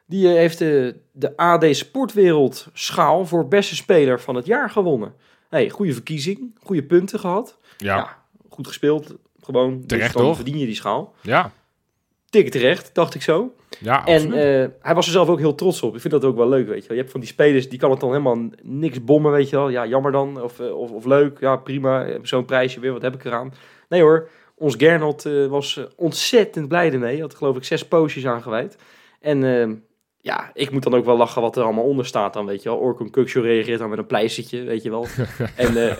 [0.05, 5.13] Die heeft de AD Sportwereld schaal voor beste speler van het jaar gewonnen.
[5.49, 7.57] Hey, goede verkiezing, goede punten gehad.
[7.77, 8.17] ja, Ja,
[8.49, 9.77] goed gespeeld, gewoon.
[9.77, 10.35] Dus Terecht, dan toch?
[10.35, 11.13] verdien je die schaal.
[11.21, 11.51] ja,
[12.33, 13.53] Tik terecht, dacht ik zo.
[13.79, 15.95] ja, En eh, hij was er zelf ook heel trots op.
[15.95, 16.97] Ik vind dat ook wel leuk, weet je wel.
[16.97, 19.69] Je hebt van die spelers, die kan het dan helemaal niks bommen, weet je wel.
[19.69, 20.41] Ja, jammer dan.
[20.41, 21.39] Of, eh, of, of leuk.
[21.39, 22.07] Ja, prima.
[22.21, 23.53] Zo'n prijsje weer, wat heb ik eraan?
[23.89, 27.11] Nee hoor, ons Gernot eh, was ontzettend blij ermee.
[27.11, 28.77] Hij had geloof ik zes postjes aangeweid.
[29.19, 29.43] En
[30.25, 32.69] ja, ik moet dan ook wel lachen wat er allemaal onder staat dan, weet je
[32.69, 32.77] wel.
[32.77, 35.05] Orkun Kukcu reageert dan met een pleistertje, weet je wel.
[35.55, 35.91] en, eh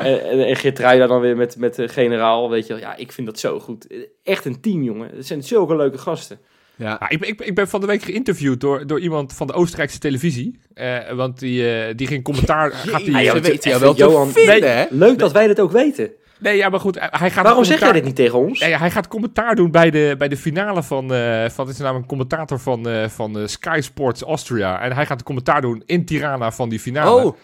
[0.00, 2.82] en, en, Geertruida dan weer met, met de generaal, weet je wel.
[2.82, 3.86] Ja, ik vind dat zo goed.
[4.22, 5.10] Echt een team, jongen.
[5.16, 6.38] Het zijn zulke leuke gasten.
[6.76, 6.96] Ja.
[7.00, 9.46] Ja, ik, ben- ik, ben- ik ben van de week geïnterviewd door, door iemand van
[9.46, 10.60] de Oostenrijkse televisie.
[10.74, 12.70] Eh, want die, eh, die ging commentaar.
[12.90, 14.84] gaat die, joh, Ze het- weten jou wel te Johan, vinden, nee, hè?
[14.90, 16.10] Leuk dat wij dat ook weten.
[16.40, 16.98] Nee, ja, maar goed.
[17.00, 18.60] Hij gaat Waarom zeg jij dit niet tegen ons?
[18.60, 21.66] Nee, hij gaat commentaar doen bij de, bij de finale van, eh van.
[21.66, 24.80] Het is namelijk een commentator van, eh, van eh, Sky Sports Austria.
[24.80, 27.24] En hij gaat de commentaar doen in Tirana van die finale.
[27.24, 27.36] Oh,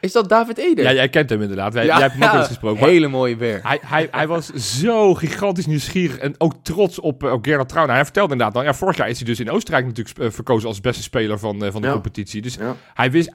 [0.00, 0.84] is dat David Eder?
[0.84, 1.74] Ja, jij kent hem inderdaad.
[1.74, 2.84] Wij, jij hebt hem ook eens gesproken.
[2.86, 3.60] Hele mooie beer.
[3.62, 7.94] Hij, hij, hij was zo gigantisch nieuwsgierig en ook trots op, eh, op Gerard Trauner.
[7.94, 10.68] Hij vertelde inderdaad, dan, ja, vorig jaar is hij dus in Oostenrijk natuurlijk eh, verkozen
[10.68, 11.92] als beste speler van, eh, van de Ja.
[11.92, 12.42] competitie.
[12.42, 12.76] Dus Ja.
[12.94, 13.30] hij wist,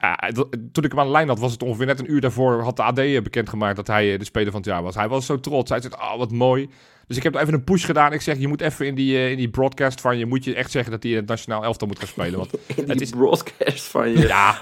[0.72, 2.76] toen ik hem aan de lijn had, was het ongeveer net een uur daarvoor, had
[2.76, 4.94] de AD bekendgemaakt dat hij de speler van het jaar was.
[4.94, 5.70] Hij was zo trots.
[5.70, 6.68] Hij zei, oh, wat mooi.
[7.06, 8.12] Dus ik heb even een push gedaan.
[8.12, 10.54] Ik zeg, je moet even in die, eh, in die broadcast van je, moet je
[10.54, 12.38] echt zeggen dat hij in het nationaal elftal moet gaan spelen.
[12.38, 14.18] Want In die het is- broadcast van je.
[14.18, 14.58] ja,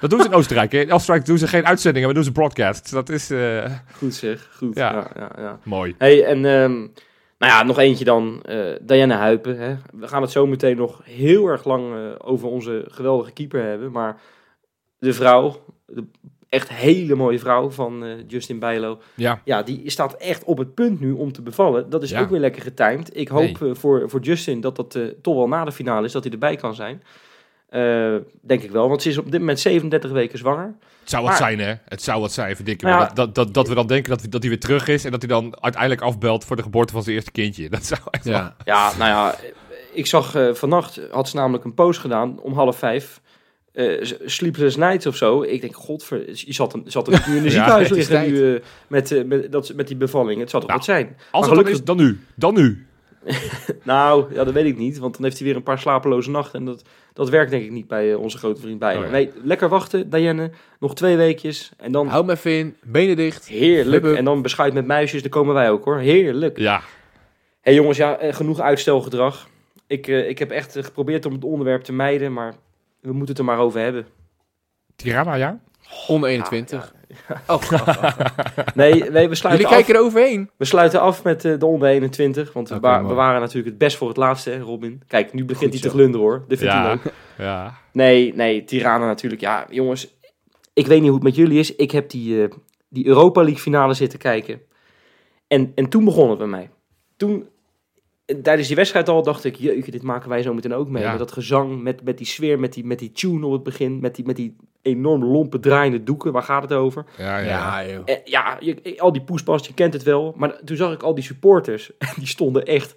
[0.00, 0.72] dat doen ze in Oostenrijk.
[0.72, 0.78] hè.
[0.80, 2.90] In Oostenrijk doen ze geen uitzendingen, maar doen ze broadcasts.
[2.90, 4.76] Dat is eh, Goed zeg, goed.
[4.76, 4.92] Ja.
[4.92, 5.10] Ja.
[5.16, 5.94] Ja, ja, mooi.
[5.98, 6.72] Hey, en ehm,
[7.38, 8.42] nou ja, nog eentje dan.
[8.42, 9.58] eh Diana Huipen.
[9.58, 9.74] Hè.
[9.92, 13.90] We gaan het zo meteen nog heel erg lang over onze geweldige keeper hebben.
[13.92, 14.16] Maar
[15.06, 16.04] de vrouw, de
[16.48, 18.98] echt hele mooie vrouw van eh, Justin Bijlo.
[19.14, 21.90] Ja, Ja, die staat echt op het punt nu om te bevallen.
[21.90, 22.20] Dat is Ja.
[22.20, 23.16] ook weer lekker getimed.
[23.16, 23.70] Ik hoop Nee.
[23.70, 26.32] eh, voor, voor Justin dat dat eh, toch wel na de finale is, dat hij
[26.32, 27.02] erbij kan zijn.
[27.68, 30.74] Eh, denk ik wel, want ze is op dit moment 37 weken zwanger.
[31.00, 31.74] Het zou wat Maar- zijn, hè?
[31.84, 32.82] Het zou wat zijn, ik.
[32.82, 35.04] Nou ja- dat, dat, dat, dat we dan denken dat, dat hij weer terug is
[35.04, 37.68] en dat hij dan uiteindelijk afbelt voor de geboorte van zijn eerste kindje.
[37.68, 38.56] Dat zou echt wel- Ja.
[38.64, 39.34] Ja, nou ja,
[39.92, 43.20] ik zag eh, vannacht, had ze namelijk een post gedaan om half vijf.
[43.76, 45.42] Eh sleepless nights of zo.
[45.42, 48.60] Ik denk, godver, je zat, een, zat een nu in een ziekenhuis liggen nu, eh,
[48.86, 50.40] met, eh, met, dat, met die bevalling.
[50.40, 50.76] Het zou toch Ja.
[50.76, 51.16] wat zijn?
[51.30, 52.18] Als Maar het dan is, dan nu.
[52.34, 52.86] Dan nu.
[53.82, 54.98] Nou, ja, dat weet ik niet.
[54.98, 56.58] Want dan heeft hij weer een paar slapeloze nachten.
[56.58, 58.98] En dat, dat werkt denk ik niet bij onze grote vriend Bijlo.
[59.00, 59.10] Oh ja.
[59.12, 60.50] Nee, lekker wachten, Diane.
[60.80, 61.72] Nog twee weekjes.
[61.76, 63.48] En dan Hou me even in, benen dicht.
[63.48, 64.04] heerlijk.
[64.04, 64.16] Hup.
[64.16, 65.98] En dan beschuit met muisjes, daar komen wij ook hoor.
[65.98, 66.58] Heerlijk.
[66.58, 66.82] Ja.
[67.60, 69.48] Hé jongens, ja, genoeg uitstelgedrag.
[69.86, 72.32] Ik, ik heb echt geprobeerd om het onderwerp te mijden.
[72.32, 72.54] Maar
[73.06, 74.06] we moeten het er maar over hebben.
[74.96, 75.60] Tirana, ja?
[76.06, 76.94] Onder 21.
[77.46, 78.18] Oh, oh, oh.
[78.74, 80.50] Nee, nee we, Jullie sluiten af, kijken er overheen.
[80.56, 82.52] we sluiten af met eh, de onder 21.
[82.52, 85.02] Want we, waren natuurlijk het best voor het laatste, hè, Robin.
[85.06, 86.44] Kijk, nu begint Goed hij te glunderen hoor.
[86.48, 86.88] Dit vindt hij Ja.
[86.88, 87.12] leuk.
[87.38, 87.78] Ja.
[87.92, 89.40] Nee, nee, Tirana natuurlijk.
[89.40, 90.18] Ja, jongens,
[90.72, 91.74] ik weet niet hoe het met jullie is.
[91.74, 92.50] Ik heb die, eh,
[92.88, 94.60] die Europa League finale zitten kijken.
[95.46, 96.70] En, en toen begon het bij mij.
[97.16, 97.48] Toen,
[98.42, 99.56] tijdens die wedstrijd al, dacht ik...
[99.56, 101.02] Jeetje, dit maken wij zo meteen ook mee.
[101.02, 101.10] Ja.
[101.10, 104.00] Met dat gezang, met, met die sfeer, met die, met die tune op het begin.
[104.00, 106.32] Met die, met die enorm lompe draaiende doeken.
[106.32, 107.04] Waar gaat het over?
[107.18, 107.46] Ja, ja.
[107.46, 108.02] Ja, joh.
[108.04, 110.34] En ja, je, al die poespas, je kent het wel.
[110.36, 111.96] Maar toen zag ik al die supporters.
[111.98, 112.94] En die stonden echt...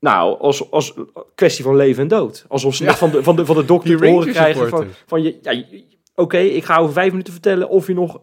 [0.00, 0.94] Nou, als, als
[1.34, 2.44] kwestie van leven en dood.
[2.48, 4.68] Alsof ze van de, van de, van de dokter Die te horen krijgen van...
[4.68, 5.02] supporters.
[5.06, 5.64] van je, ja,
[6.14, 8.20] Oké, ik ga over vijf minuten vertellen of je nog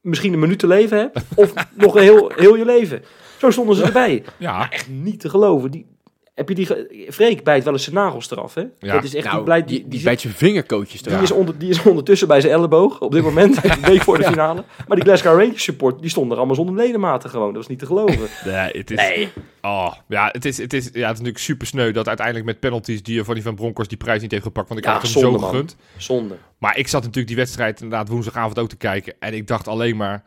[0.00, 1.20] misschien een minuut te leven hebt.
[1.34, 3.02] Of nog een heel, heel je leven.
[3.42, 4.22] Zo stonden ze erbij.
[4.38, 4.70] Ja.
[4.70, 5.70] Echt niet te geloven.
[5.70, 5.86] Die,
[6.34, 6.66] Heb je die...
[6.66, 8.64] ge- Freek bijt wel eens zijn nagels eraf, hè?
[8.78, 8.92] Ja.
[8.92, 9.24] Dat is echt...
[9.24, 11.22] nou, die, blijft, die, die, die bijt zijn vingerkootjes die eraf.
[11.22, 13.56] is onder, die is ondertussen bij zijn elleboog op dit moment.
[13.64, 14.30] een week voor de Ja.
[14.30, 14.64] finale.
[14.88, 17.46] Maar die Glasgow Rangers support, die stonden er allemaal zonder ledematen gewoon.
[17.46, 18.18] Dat was niet te geloven.
[18.44, 18.96] Nee, het is...
[18.96, 19.28] Nee.
[19.62, 22.60] Oh, ja, het is, het, is, ja, het is natuurlijk super sneu dat uiteindelijk met
[22.60, 24.68] penalties Giovanni van Bronckhorst die prijs niet heeft gepakt.
[24.68, 25.50] Want ik Ja, had het hem zonde, zo man.
[25.54, 25.76] gegund.
[25.96, 26.34] Zonde.
[26.58, 29.14] Maar ik zat natuurlijk die wedstrijd inderdaad woensdagavond ook te kijken.
[29.18, 30.24] En ik dacht alleen maar,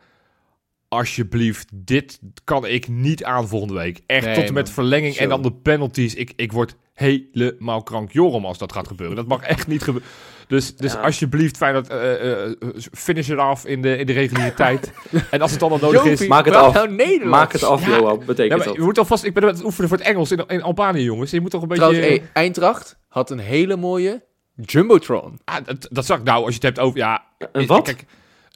[0.96, 4.00] alsjeblieft, dit kan ik niet aan volgende week.
[4.06, 4.72] Echt Nee, tot en met man.
[4.74, 5.22] verlenging Zo.
[5.22, 6.14] en dan de penalties.
[6.14, 9.16] Ik, ik word helemaal krank jorum als dat gaat gebeuren.
[9.16, 10.08] Dat mag echt niet gebeuren.
[10.48, 10.98] Dus, dus Ja.
[11.00, 12.52] alsjeblieft, fijn dat eh, eh,
[12.92, 14.92] finish het af in de, in de reguliere tijd.
[15.30, 16.26] En als het dan al nodig is...
[16.26, 16.74] Maak het af.
[16.74, 17.24] Nou.
[17.26, 17.96] Maak het af, Ja.
[17.96, 18.74] Johan, betekent dat.
[18.74, 21.30] je moet alvast, ik ben aan het oefenen voor het Engels in, in Albanië, jongens.
[21.30, 21.82] Je moet toch een beetje...
[21.90, 25.38] Trouwens, hey, Eintracht had een hele mooie Jumbotron.
[25.44, 26.98] Ah, dat, dat zag ik nou, als je het hebt over...
[26.98, 27.84] Ja, Een wat?
[27.84, 28.04] Kijk,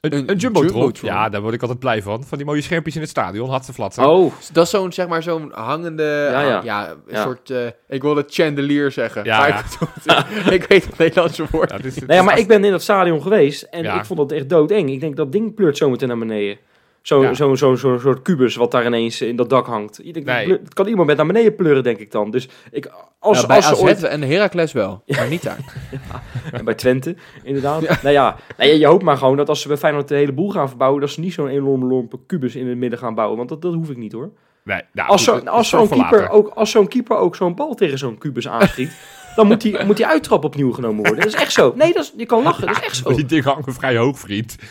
[0.01, 0.73] een, Een een, jumbotron.
[0.79, 1.09] jumbotron.
[1.11, 2.23] Ja, daar word ik altijd blij van.
[2.23, 3.49] Van die mooie schermpjes in het stadion.
[3.49, 4.09] Had flatsen.
[4.09, 6.03] Oh, Dat is zo'n, zeg maar, zo'n hangende...
[6.31, 6.89] Ja, ja.
[6.89, 7.23] een Ja.
[7.23, 7.49] soort...
[7.49, 9.23] eh, ik wilde chandelier zeggen.
[9.23, 9.63] Ja, ja.
[10.51, 11.69] Ik, weet het Nederlandse woord.
[11.71, 13.97] Ja, dit is- ja, maar ik ben in dat stadion geweest en Ja.
[13.99, 14.89] ik vond dat echt doodeng.
[14.91, 16.57] Ik denk dat ding pleurt zometeen naar beneden.
[17.01, 17.33] Zo'n Ja.
[17.33, 19.99] zo, zo, zo, soort kubus wat daar ineens in dat dak hangt.
[20.03, 20.23] Je Nee.
[20.23, 22.31] dat pleurt- dat kan iemand met naar beneden pleuren, denk ik dan.
[22.31, 24.03] Dus ik, als, bij als ze AZ ooit...
[24.03, 25.57] en Heracles wel, maar niet daar.
[26.51, 27.81] En bij Twente, inderdaad.
[27.81, 30.31] Nou ja, nou ja, je hoopt maar gewoon dat als ze bij Feyenoord de hele
[30.33, 31.01] boel gaan verbouwen...
[31.01, 33.37] dat ze niet zo'n enorme lompe kubus in het midden gaan bouwen.
[33.37, 34.31] Want dat, dat hoef ik niet, hoor.
[34.63, 38.17] Nee, nou, Als, zo, zo'n keeper, ook, als zo'n keeper ook zo'n bal tegen zo'n
[38.17, 38.91] kubus aanschiet...
[39.35, 41.23] dan moet die, moet die uittrap opnieuw genomen worden.
[41.23, 41.73] Dat is echt zo.
[41.75, 43.13] Nee, dat is, je kan lachen, dat is echt zo.
[43.15, 44.55] Die dingen hangen vrij hoog, vriend.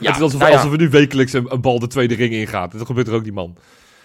[0.00, 0.56] Ja, het is alsof, nou ja.
[0.56, 2.72] alsof we nu wekelijks een, een bal de tweede ring ingaat.
[2.72, 3.56] Dat gebeurt er ook niet, man.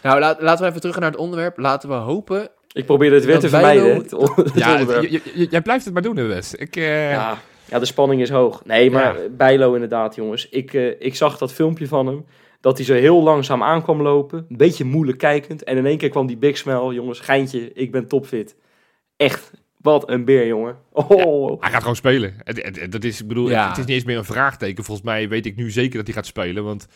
[0.04, 1.58] Nou, laat, laten we even terug naar het onderwerp.
[1.58, 2.50] Laten we hopen...
[2.72, 4.16] Ik probeerde het weer te vermijden, het
[4.54, 5.02] Ja,
[5.50, 6.56] jij blijft het maar doen, hè, Wes.
[6.56, 8.62] Ik, eh, Ja, ja, de spanning is hoog.
[8.66, 9.30] Nee, maar Ja.
[9.30, 10.50] Bijlo inderdaad, jongens.
[10.50, 12.26] Ik, eh, ik zag dat filmpje van hem.
[12.62, 14.46] Dat hij zo heel langzaam aankwam lopen.
[14.50, 15.64] Een beetje moeilijk kijkend.
[15.64, 16.94] En in één keer kwam die big smile.
[16.94, 18.56] Jongens, geintje, ik ben topfit.
[19.20, 20.78] Echt, wat een beer, jongen.
[20.92, 22.34] Oh, Hij gaat gewoon spelen.
[22.90, 23.68] Dat is, ik bedoel, Ja.
[23.68, 24.84] het is niet eens meer een vraagteken.
[24.84, 26.64] Volgens mij weet ik nu zeker dat hij gaat spelen.
[26.64, 26.88] Want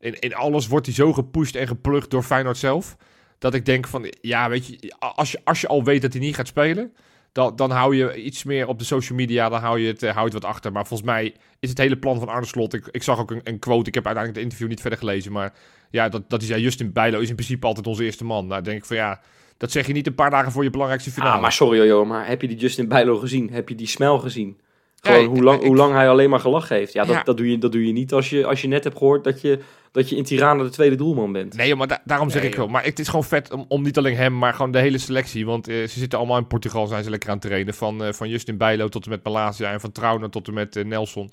[0.00, 2.96] in, in alles wordt hij zo gepusht en geplukt door Feyenoord zelf.
[3.38, 6.22] Dat ik denk van, ja, weet je, als je, als je al weet dat hij
[6.22, 6.92] niet gaat spelen...
[7.32, 10.12] Dan, dan hou je iets meer op de social media, dan hou je, het, eh,
[10.12, 10.72] hou je het wat achter.
[10.72, 12.74] Maar volgens mij is het hele plan van Arne Slot...
[12.74, 15.32] Ik, ik zag ook een, een quote, ik heb uiteindelijk het interview niet verder gelezen...
[15.32, 15.52] maar
[15.90, 18.46] ja, dat, dat hij zei, Justin Bijlo is in principe altijd onze eerste man.
[18.46, 19.20] Nou, denk ik van ja,
[19.56, 21.34] dat zeg je niet een paar dagen voor je belangrijkste finale.
[21.34, 23.50] ah, maar sorry joh, maar heb je die Justin Bijlo gezien?
[23.52, 24.60] Heb je die smile gezien?
[25.00, 26.92] Gewoon Ja, hoe, lang, ik- hoe lang hij alleen maar gelachen heeft.
[26.92, 27.22] Ja, dat, Ja.
[27.22, 29.40] Dat, doe je, dat doe je niet als je, als je net hebt gehoord dat
[29.40, 29.58] je,
[29.92, 31.56] dat je in Tirana de tweede doelman bent.
[31.56, 32.68] Nee, maar da- daarom zeg Nee, ik wel.
[32.68, 35.46] Maar het is gewoon vet om, om niet alleen hem, maar gewoon de hele selectie.
[35.46, 37.74] Want eh, ze zitten allemaal in Portugal, zijn ze lekker aan het trainen.
[37.74, 40.76] Van, eh, van Justin Bijlo tot en met Malaysia en van Trauner tot en met
[40.76, 41.30] eh, Nelson.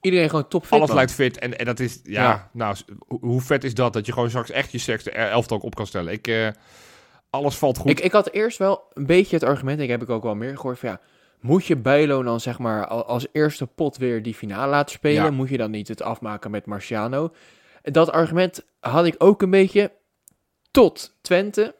[0.00, 0.96] Iedereen gewoon topfit, Alles man.
[0.96, 1.38] lijkt fit.
[1.38, 2.50] En, en dat is, ja, Ja.
[2.52, 2.76] nou,
[3.08, 3.92] hoe, vet is dat?
[3.92, 6.12] Dat je gewoon straks echt je sterkste elftal op kan stellen.
[6.12, 6.48] Ik, eh,
[7.32, 7.90] alles valt goed.
[7.90, 10.56] Ik, ik had eerst wel een beetje het argument, ik heb ik ook wel meer
[10.56, 11.00] gehoord, van ja,
[11.40, 15.24] moet je Bijlo dan zeg maar al- als eerste pot weer die finale laten spelen?
[15.24, 15.30] Ja.
[15.30, 17.32] Moet je dan niet het afmaken met Marciano?
[17.82, 19.92] Dat argument had ik ook een beetje
[20.70, 21.74] tot Twente.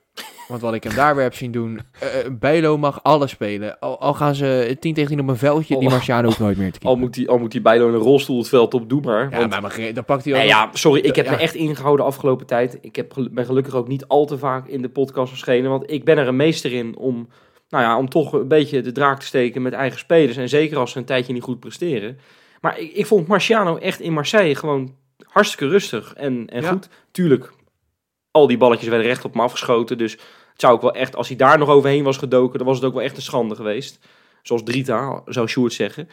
[0.49, 3.79] Want wat ik hem daar weer heb zien doen, eh, Bijlo mag alles spelen.
[3.79, 5.93] Al, al gaan ze 10 tegen 10 op een veldje, die Oh.
[5.93, 7.01] Marciano hoeft nooit meer te Al kiezen.
[7.01, 9.31] moet, die, al moet die Bijlo in een rolstoel het veld op, doe maar.
[9.31, 11.31] Ja, want- maar, maar dan pakt hij ook Nee, ja, sorry, ik heb Ja.
[11.31, 12.79] me echt ingehouden de afgelopen tijd.
[12.81, 15.71] Ik heb, ben gelukkig ook niet al te vaak in de podcast verschenen.
[15.71, 17.29] Want ik ben er een meester in om,
[17.69, 20.37] nou ja, om toch een beetje de draak te steken met eigen spelers.
[20.37, 22.19] En zeker als ze een tijdje niet goed presteren.
[22.61, 24.95] Maar ik, ik vond Marciano echt in Marseille gewoon
[25.29, 26.69] hartstikke rustig en, en Ja.
[26.71, 26.89] goed.
[27.11, 27.53] Tuurlijk,
[28.33, 29.99] al die balletjes werden recht op hem afgeschoten.
[29.99, 30.13] Dus
[30.53, 32.85] het zou ook wel echt, als hij daar nog overheen was gedoken, dan was het
[32.85, 33.99] ook wel echt een schande geweest.
[34.43, 36.09] Zoals Drita, zou Sjoerd zeggen.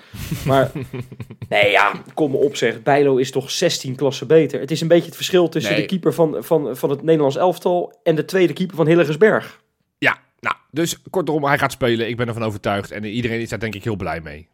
[0.45, 0.71] Maar
[1.49, 2.84] nee, ja, kom me op zeg.
[2.84, 4.60] Bijlo is toch 16 klassen beter.
[4.60, 5.82] Het is een beetje het verschil tussen Nee.
[5.82, 9.62] de keeper van, van, van het Nederlands elftal en de tweede keeper van Hillegersberg.
[9.97, 12.08] Ja, nou, dus kortom, hij gaat spelen.
[12.08, 12.91] Ik ben ervan overtuigd.
[12.91, 14.47] En iedereen is daar denk ik heel blij mee.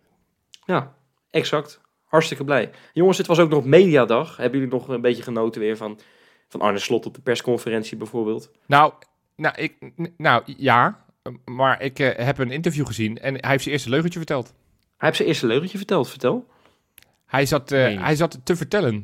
[0.66, 0.94] Ja,
[1.32, 1.82] exact.
[2.06, 2.70] Hartstikke blij.
[2.94, 4.38] Jongens, het was ook nog mediadag.
[4.38, 6.00] Hebben jullie nog een beetje genoten weer van,
[6.58, 8.52] van Arne Slot op de persconferentie bijvoorbeeld?
[8.66, 8.94] Nou,
[9.36, 9.76] nou, ik,
[10.18, 11.06] nou ja,
[11.46, 14.54] maar ik eh, heb een interview gezien en hij heeft zijn eerste leugentje verteld.
[14.98, 16.48] Hij heeft zijn eerste leugentje verteld, vertel.
[17.26, 18.00] Hij zat, eh, Nee.
[18.00, 19.04] hij zat te vertellen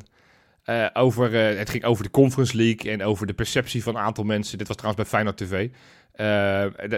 [0.62, 4.24] eh, over, het ging over de Conference League en over de perceptie van een aantal
[4.24, 4.58] mensen.
[4.58, 5.68] Dit was trouwens bij Feyenoord TV.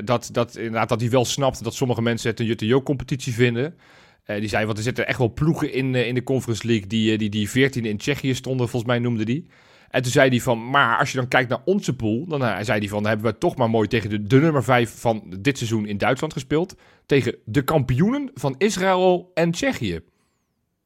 [0.05, 3.77] Dat, dat, inderdaad, dat hij wel snapt dat sommige mensen het een Jutte-Jo-competitie vinden.
[4.25, 7.19] Eh, die zei, want er zitten echt wel ploegen in, in de Conference League die,
[7.19, 9.47] die, die 14 in Tsjechië stonden, volgens mij noemde die.
[9.94, 12.57] En toen zei hij van, maar als je dan kijkt naar onze pool, dan eh,
[12.61, 15.35] zei hij van, dan hebben we toch maar mooi tegen de, de nummer 5 van
[15.38, 16.76] dit seizoen in Duitsland gespeeld.
[17.07, 20.00] Tegen de kampioenen van Israël en Tsjechië.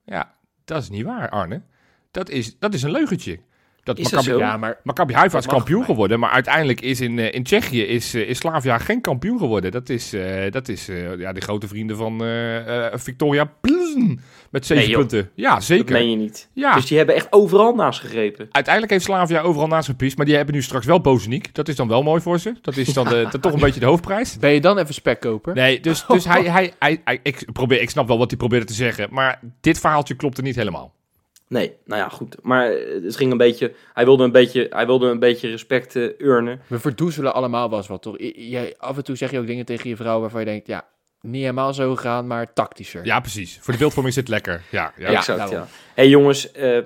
[0.05, 1.62] Ja, dat is niet waar, Arne.
[2.11, 3.38] Dat is, dat is een leugentje.
[3.83, 4.38] Dat Is Maccabi?
[4.38, 8.14] Ja, maar Maccabi Haifa is kampioen geworden, maar uiteindelijk is in, eh, in Tsjechië is,
[8.14, 9.71] eh, is Slavia geen kampioen geworden.
[9.71, 10.11] Dat is,
[10.51, 10.87] dat is
[11.18, 12.23] ja, de grote vrienden van
[12.99, 15.31] Victoria Plzen met zeven Nee, punten.
[15.35, 15.93] Ja, Dat zeker.
[15.93, 16.49] meen je niet.
[16.53, 16.75] Ja.
[16.75, 18.49] Dus die hebben echt overal naast gegrepen.
[18.51, 21.55] Uiteindelijk heeft Slavia overal naast gepiest, maar die hebben nu straks wel Bozeniek.
[21.55, 22.55] Dat is dan wel mooi voor ze.
[22.63, 24.39] Dat is dan de, dat toch een beetje de hoofdprijs.
[24.39, 25.55] ben je dan even spekkoper?
[25.55, 28.67] Nee, dus, dus hij, hij, hij, hij- ik, probeer, ik snap wel wat hij probeerde
[28.67, 30.97] te zeggen, maar dit verhaaltje klopte niet helemaal.
[31.49, 32.37] Nee, nou ja, goed.
[32.43, 33.73] Maar eh, het ging een beetje...
[33.95, 36.61] Hij wilde een beetje, hij wilde een beetje respect eh, urnen.
[36.67, 38.15] We verdoezelen allemaal wel eens wat, toch?
[38.35, 40.85] Jij- af en toe zeg je ook dingen tegen je vrouw waarvan je denkt, ja,
[41.21, 43.05] niet helemaal zo gaan, maar tactischer.
[43.05, 43.59] Ja, precies.
[43.61, 44.63] Voor de beeldvorming is dit lekker.
[44.71, 45.11] Ja, ja.
[45.11, 45.67] Ja, exact, ja.
[45.95, 46.79] hey, jongens, eh,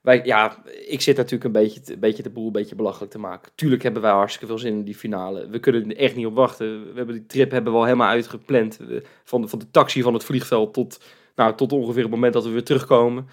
[0.00, 3.12] wij, ja, ik zit natuurlijk een beetje, te- een beetje de boel een beetje belachelijk
[3.12, 3.52] te maken.
[3.54, 5.48] Tuurlijk hebben wij hartstikke veel zin in die finale.
[5.48, 6.80] We kunnen er echt niet op wachten.
[6.84, 8.78] We hebben die trip hebben we al helemaal uitgepland.
[9.24, 11.00] Van de, van de taxi van het vliegveld tot,
[11.36, 13.28] nou, tot ongeveer het moment dat we weer terugkomen.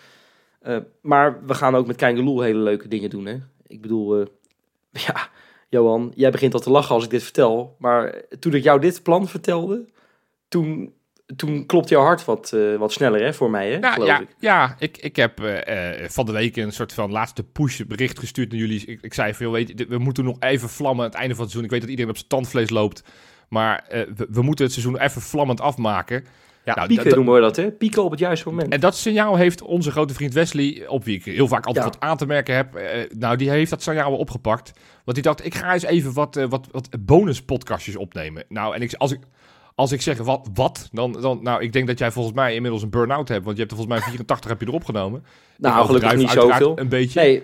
[0.62, 3.38] Eh, maar we gaan ook met Kangeloel hele leuke dingen doen, hè.
[3.68, 4.26] Ik bedoel, eh,
[5.08, 5.30] ja,
[5.70, 7.76] Johan, jij begint al te lachen als ik dit vertel.
[7.80, 9.86] Maar toen ik jou dit plan vertelde,
[10.54, 10.94] toen,
[11.36, 14.20] toen klopt jouw hart wat, eh, wat sneller, hè, voor mij, hè, Nou, geloof ja,
[14.20, 14.28] ik.
[14.40, 18.20] ja ik, ik heb eh, eh, van de week een soort van laatste push bericht
[18.20, 18.86] gestuurd naar jullie.
[18.86, 21.44] Ik, ik zei van, joh, weet we moeten nog even vlammen aan het einde van
[21.44, 21.64] het seizoen.
[21.64, 23.04] Ik weet dat iedereen op zijn tandvlees loopt.
[23.50, 26.26] Maar we, we moeten het seizoen even vlammend afmaken.
[26.66, 27.72] Ja, Nou, Pieken noemen we dat, hè?
[27.72, 28.74] Pieken op het juiste moment.
[28.74, 31.92] En dat signaal heeft onze grote vriend Wesley, op wie ik heel vaak altijd Ja.
[31.92, 32.80] wat aan te merken heb.
[33.18, 34.74] nou, die heeft dat signaal wel opgepakt.
[35.04, 38.44] Want die dacht, ik ga eens even wat, wat, wat bonuspodcastjes opnemen.
[38.50, 39.20] Nou, en ik, als ik...
[39.76, 42.84] Als ik zeg wat, wat dan, dan, nou, ik denk dat jij volgens mij inmiddels
[42.84, 45.26] een burn-out hebt, want je hebt er volgens mij 84 heb je erop genomen.
[45.58, 46.80] nou, gelukkig niet zoveel.
[46.80, 47.20] Een beetje.
[47.20, 47.44] Nee,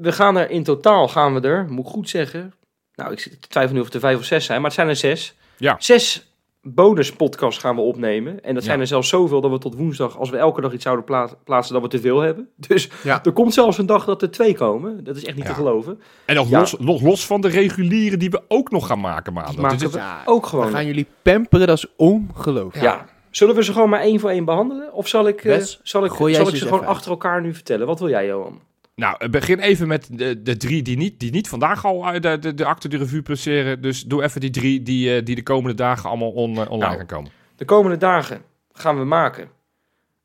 [0.00, 2.52] we- gaan er in totaal, gaan we er, moet ik goed zeggen.
[2.94, 4.96] Nou, ik twijfelen nu of het er vijf of zes zijn, maar het zijn er
[4.96, 5.34] zes.
[5.56, 5.76] Ja.
[5.78, 6.29] Zes
[6.62, 8.42] bonuspodcasts gaan we opnemen.
[8.44, 8.68] En dat Ja.
[8.68, 11.28] zijn er zelfs zoveel dat we tot woensdag, als we elke dag iets zouden pla-
[11.44, 12.48] plaatsen, dat we te veel hebben.
[12.68, 13.24] Dus Ja.
[13.24, 15.04] er komt zelfs een dag dat er twee komen.
[15.04, 15.50] Dat is echt niet Ja.
[15.50, 16.00] te geloven.
[16.26, 16.58] En nog Ja.
[16.58, 19.56] los, los, los van de reguliere die we ook nog gaan maken maandag.
[19.56, 20.70] maken Dus het- we- Ook we gewoon.
[20.70, 22.84] gaan jullie pamperen, dat is ongelooflijk.
[22.84, 23.06] Ja.
[23.30, 24.92] Zullen we ze gewoon maar één voor één behandelen?
[24.92, 27.54] Of zal ik, eh, zal ik, zal ze ik ze gewoon even achter elkaar nu
[27.54, 27.86] vertellen?
[27.86, 28.60] Wat wil jij, Johan?
[29.00, 32.38] Nou, eh, begin even met de, de drie die niet, die niet vandaag al de,
[32.38, 33.82] de, de acte de revue passeren.
[33.82, 36.78] Dus doe even die drie die, eh, die de komende dagen allemaal on- eh, online
[36.78, 36.96] Nou.
[36.96, 37.30] gaan komen.
[37.56, 39.50] De komende dagen gaan we maken.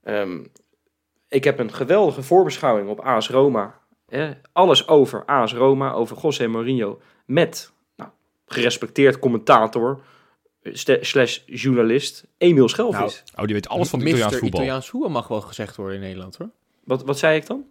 [0.03, 0.37] Ehm,
[1.29, 3.79] ik heb een geweldige voorbeschouwing op AS Roma.
[4.09, 4.31] Hè?
[4.51, 6.99] Alles over AS Roma, over José Mourinho.
[7.25, 8.09] Met nou,
[8.47, 10.01] gerespecteerd commentator
[11.01, 12.99] slash journalist Emiel Schelvis.
[12.99, 14.59] Nou, Oh, die weet alles van Mister Italiaans voetbal.
[14.61, 16.49] Italiaans voetbal mag wel gezegd worden in Nederland, hoor.
[16.83, 17.63] wat, wat zei ik dan?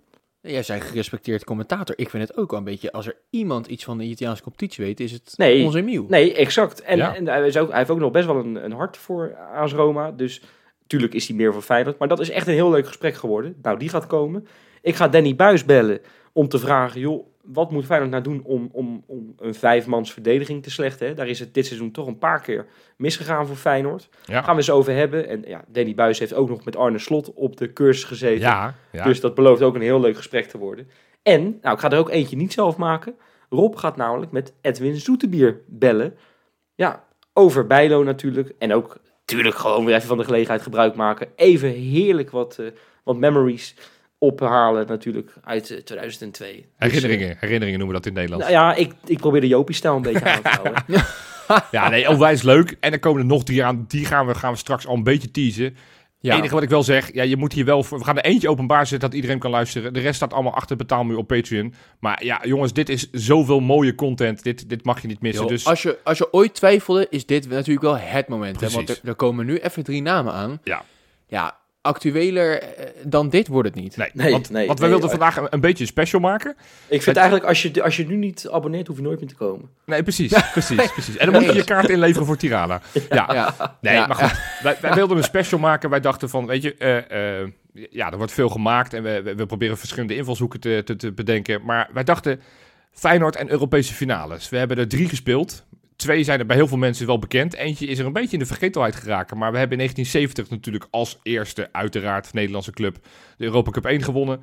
[0.46, 1.98] Jij zei gerespecteerd commentator.
[1.98, 4.84] Ik vind het ook wel een beetje, als er iemand iets van de Italiaanse competitie
[4.84, 5.64] weet, is het Nee.
[5.64, 6.06] onze Emiel.
[6.08, 6.80] Nee, exact.
[6.82, 7.14] En, Ja.
[7.14, 9.72] en hij, is ook, hij heeft ook nog best wel een, een hart voor AS
[9.72, 10.10] Roma.
[10.10, 10.42] Dus
[10.82, 11.98] natuurlijk is hij meer voor Feyenoord.
[11.98, 13.56] Maar dat is echt een heel leuk gesprek geworden.
[13.62, 14.46] Nou, die gaat komen.
[14.82, 16.00] Ik ga Danny Buis bellen
[16.32, 17.00] om te vragen...
[17.00, 21.06] joh, wat moet Feyenoord nou doen om, om, om een vijfmans verdediging te slechten?
[21.06, 21.14] Hè?
[21.14, 24.08] Daar is het dit seizoen toch een paar keer misgegaan voor Feyenoord.
[24.24, 24.42] Ja.
[24.42, 25.28] Gaan we eens over hebben.
[25.28, 28.40] En ja, Danny Buis heeft ook nog met Arne Slot op de cursus gezeten.
[28.40, 29.04] Ja, ja.
[29.04, 30.88] Dus dat belooft ook een heel leuk gesprek te worden.
[31.22, 33.14] En, nou, ik ga er ook eentje niet zelf maken.
[33.48, 36.16] Rob gaat namelijk met Edwin Zoetebier bellen.
[36.74, 38.52] Ja, over Bijlo natuurlijk.
[38.58, 41.28] En ook natuurlijk gewoon weer even van de gelegenheid gebruik maken.
[41.36, 42.66] Even heerlijk wat, eh,
[43.04, 43.74] wat memories
[44.18, 46.66] ophalen natuurlijk uit eh, 2002.
[46.76, 48.26] herinneringen, herinneringen noemen we dat in.
[48.28, 50.84] Dus, nou ja, ik, ik probeer de Jopie-stijl een beetje aan te houden.
[51.70, 52.76] Ja, nee, onwijs leuk.
[52.80, 53.84] En er komen er nog drie aan.
[53.88, 55.64] Die gaan we, gaan we straks al een beetje teasen.
[55.64, 55.74] Het
[56.20, 56.36] Ja.
[56.36, 57.98] enige wat ik wel zeg, ja, je moet hier wel voor.
[57.98, 59.92] We gaan er eentje openbaar zetten dat iedereen kan luisteren.
[59.92, 61.74] De rest staat allemaal achter betaalmuur op Patreon.
[62.00, 64.42] Maar ja, jongens, dit is zoveel mooie content.
[64.42, 65.46] Dit, dit mag je niet missen.
[65.46, 68.60] Dus als, je, als je ooit twijfelde, is dit natuurlijk wel het moment.
[68.60, 68.68] Hè?
[68.68, 70.60] Want er, er komen nu even drie namen aan.
[70.62, 70.82] Ja.
[71.26, 73.96] Ja, actueler eh, dan dit wordt het niet.
[73.96, 76.56] nee, Nee, want, nee, want nee, wilden eh, vandaag een, een beetje een special maken.
[76.88, 79.34] ik vind eigenlijk, als je, als je nu niet abonneert, hoef je nooit meer te
[79.34, 79.68] komen.
[79.84, 81.16] Nee, precies, precies, precies.
[81.16, 82.80] En dan moet je je kaart inleveren voor Tirana.
[83.10, 83.76] Ja, Ja.
[83.80, 84.40] Nee, Ja, maar goed.
[84.62, 85.90] Wij, wij wilden een special maken.
[85.90, 87.48] Wij dachten van, weet je, eh, eh,
[87.90, 88.94] ja, er wordt veel gemaakt.
[88.94, 91.64] En we, we, we proberen verschillende invalshoeken te, te, te bedenken.
[91.64, 92.40] Maar wij dachten,
[92.92, 94.48] Feyenoord en Europese finales.
[94.48, 95.64] We hebben er drie gespeeld.
[95.96, 97.54] Twee zijn er bij heel veel mensen wel bekend.
[97.54, 99.38] Eentje is er een beetje in de vergetelheid geraken.
[99.38, 102.96] Maar we hebben in 1970 natuurlijk als eerste, uiteraard, Nederlandse club,
[103.36, 104.40] de Europa Cup 1 gewonnen.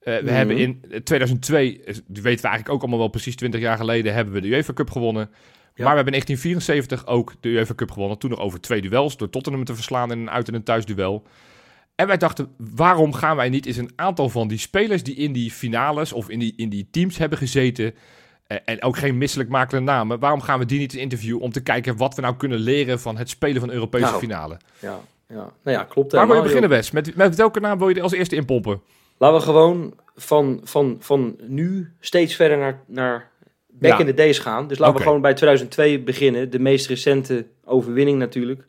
[0.00, 0.34] Eh, we Mhm.
[0.34, 4.14] hebben in 2002, eh, die weten we eigenlijk ook allemaal wel precies 20 jaar geleden,
[4.14, 5.28] hebben we de UEFA Cup gewonnen.
[5.74, 5.84] Ja.
[5.84, 8.18] Maar we hebben in 1974 ook de UEFA Cup gewonnen.
[8.18, 11.26] Toen nog over twee duels, door Tottenham te verslaan in een uit- en een thuisduel.
[11.94, 15.32] En wij dachten, waarom gaan wij niet eens een aantal van die spelers die in
[15.32, 17.94] die finales of in die, in die teams hebben gezeten,
[18.46, 21.96] en ook geen misselijk makende namen, waarom gaan we die niet interviewen om te kijken
[21.96, 24.56] wat we nou kunnen leren van het spelen van de Europese Nou, finale?
[24.78, 25.52] Ja, ja.
[25.62, 26.90] Nou ja, klopt Waar wil je beginnen, Wes?
[26.90, 28.82] Met, met welke naam wil je er als eerste inpompen?
[29.18, 33.30] Laten we gewoon van, van, van nu steeds verder naar, naar
[33.68, 33.98] back Ja.
[33.98, 34.66] in the days gaan.
[34.68, 36.50] Dus laten we gewoon bij 2002 beginnen.
[36.50, 38.66] De meest recente overwinning natuurlijk.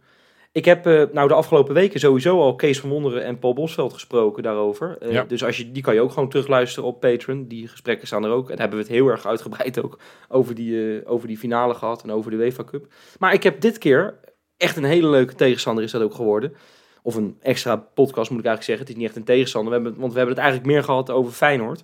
[0.53, 3.93] Ik heb eh, nou de afgelopen weken sowieso al Kees van Wonderen en Paul Bosveld
[3.93, 4.97] gesproken daarover.
[4.99, 5.23] Eh, Ja.
[5.23, 7.47] Dus als je, die kan je ook gewoon terugluisteren op Patreon.
[7.47, 8.49] Die gesprekken staan er ook.
[8.49, 12.03] En hebben we het heel erg uitgebreid ook over die, eh, over die finale gehad
[12.03, 12.85] en over de UEFA Cup.
[13.19, 14.19] Maar ik heb dit keer
[14.57, 16.53] echt een hele leuke tegenstander is dat ook geworden.
[17.01, 18.85] Of een extra podcast moet ik eigenlijk zeggen.
[18.85, 19.69] Het is niet echt een tegenstander.
[19.73, 21.83] We hebben, want we hebben het eigenlijk meer gehad over Feyenoord.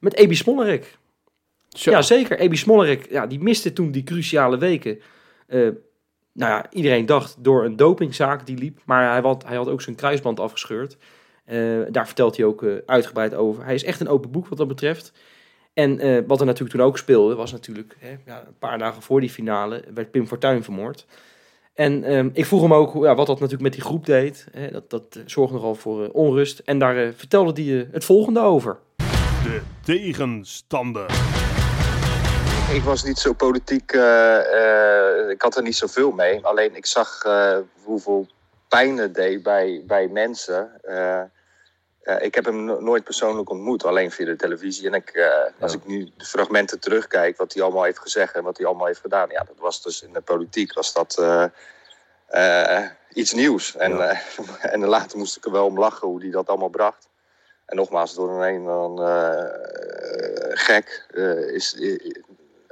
[0.00, 0.98] Met Ebi Smollerik.
[1.68, 1.90] Zo.
[1.90, 2.38] Ja, zeker.
[2.38, 4.98] Ebi Smollerik, ja, die miste toen die cruciale weken.
[6.34, 8.80] Nou ja, iedereen dacht door een dopingzaak die liep.
[8.84, 10.96] Maar hij had, hij had ook zijn kruisband afgescheurd.
[11.44, 11.58] Eh,
[11.90, 13.64] daar vertelt hij ook eh, uitgebreid over.
[13.64, 15.12] Hij is echt een open boek wat dat betreft.
[15.72, 19.02] En eh, wat er natuurlijk toen ook speelde, was natuurlijk hè, ja, een paar dagen
[19.02, 21.06] voor die finale werd Pim Fortuyn vermoord.
[21.74, 24.46] En ehm, ik vroeg hem ook ja, wat dat natuurlijk met die groep deed.
[24.52, 26.58] Hè, dat dat zorgde nogal voor onrust.
[26.58, 28.78] En daar vertelde hij het volgende over.
[29.42, 31.06] De tegenstander.
[32.64, 36.44] Ik was niet zo politiek, eh, eh, ik had er niet zoveel mee.
[36.44, 38.26] Alleen ik zag eh, hoeveel
[38.68, 40.80] pijn het deed bij, bij mensen.
[42.18, 44.86] Ik heb hem no- nooit persoonlijk ontmoet, alleen via de televisie.
[44.86, 48.56] En ik, als ik nu de fragmenten terugkijk, wat hij allemaal heeft gezegd en wat
[48.56, 49.30] hij allemaal heeft gedaan.
[49.30, 51.22] Ja, dat was dus in de politiek was dat
[53.12, 53.76] iets nieuws.
[53.76, 54.20] En, Ja.
[54.72, 57.08] en later moest ik er wel om lachen hoe hij dat allemaal bracht.
[57.66, 58.98] En nogmaals, door een een dan
[60.56, 61.06] gek
[61.52, 61.74] is,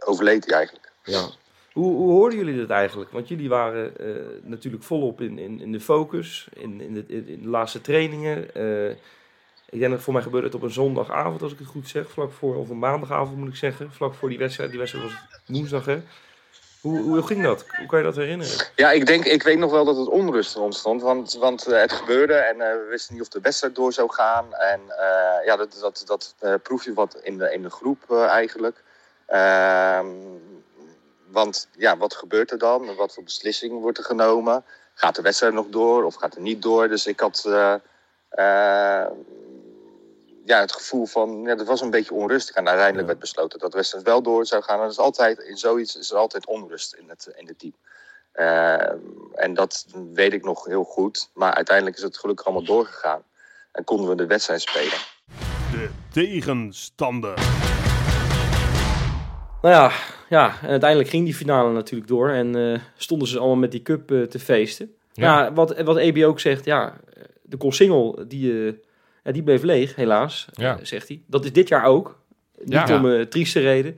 [0.04, 0.92] overleed hij eigenlijk.
[1.02, 1.28] Ja.
[1.72, 3.10] Hoe, hoe hoorden jullie dat eigenlijk?
[3.10, 4.06] Want jullie waren eh,
[4.42, 8.54] natuurlijk volop in, in, in de focus, in, in, de, in de laatste trainingen.
[8.54, 8.90] Eh,
[9.70, 12.10] ik denk dat voor mij gebeurde het op een zondagavond, als ik het goed zeg.
[12.10, 13.92] Vlak voor, of een maandagavond moet ik zeggen.
[13.92, 14.70] Vlak voor die wedstrijd.
[14.70, 15.14] Die wedstrijd was
[15.46, 16.02] woensdag, hè?
[16.80, 17.64] Hoe, hoe ging dat?
[17.76, 18.66] Hoe kan je dat herinneren?
[18.76, 21.92] Ja, ik denk, ik weet nog wel dat het onrust ontstond, want, want eh, het
[21.92, 24.54] gebeurde en we wisten niet of de wedstrijd door zou gaan.
[24.54, 24.80] En
[25.44, 28.82] ja, dat, dat, dat proef je wat in de, in de groep eigenlijk.
[29.32, 30.06] Ehm,
[31.26, 32.94] want ja, wat gebeurt er dan?
[32.94, 34.64] Wat voor beslissing wordt er genomen?
[34.94, 36.88] Gaat de wedstrijd nog door of gaat het niet door?
[36.88, 37.74] Dus ik had eh,
[38.28, 39.10] eh,
[40.44, 42.54] ja, het gevoel van, ja, dat was een beetje onrustig.
[42.56, 43.06] En uiteindelijk Ja.
[43.06, 44.76] werd besloten dat de wedstrijd wel door zou gaan.
[44.76, 47.74] En dat is altijd, in zoiets is er altijd onrust in het, in het team.
[48.32, 48.92] Eh,
[49.34, 51.28] en dat weet ik nog heel goed.
[51.34, 53.22] Maar uiteindelijk is het gelukkig allemaal doorgegaan.
[53.72, 54.98] En konden we de wedstrijd spelen.
[55.70, 57.38] De tegenstander.
[59.62, 59.90] Nou ja,
[60.28, 62.30] ja, en uiteindelijk ging die finale natuurlijk door.
[62.30, 64.92] En eh, stonden ze allemaal met die cup eh, te feesten.
[65.12, 65.42] Ja.
[65.42, 66.96] Ja, wat, wat EB ook zegt, ja,
[67.42, 68.72] de Koolsingel, die, eh,
[69.24, 70.78] ja, die bleef leeg, helaas, Ja.
[70.82, 71.20] zegt hij.
[71.26, 72.18] Dat is dit jaar ook.
[72.64, 72.96] Niet Ja.
[73.02, 73.96] om trieste reden.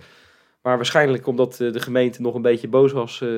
[0.63, 3.29] Maar waarschijnlijk omdat de gemeente nog een beetje boos was eh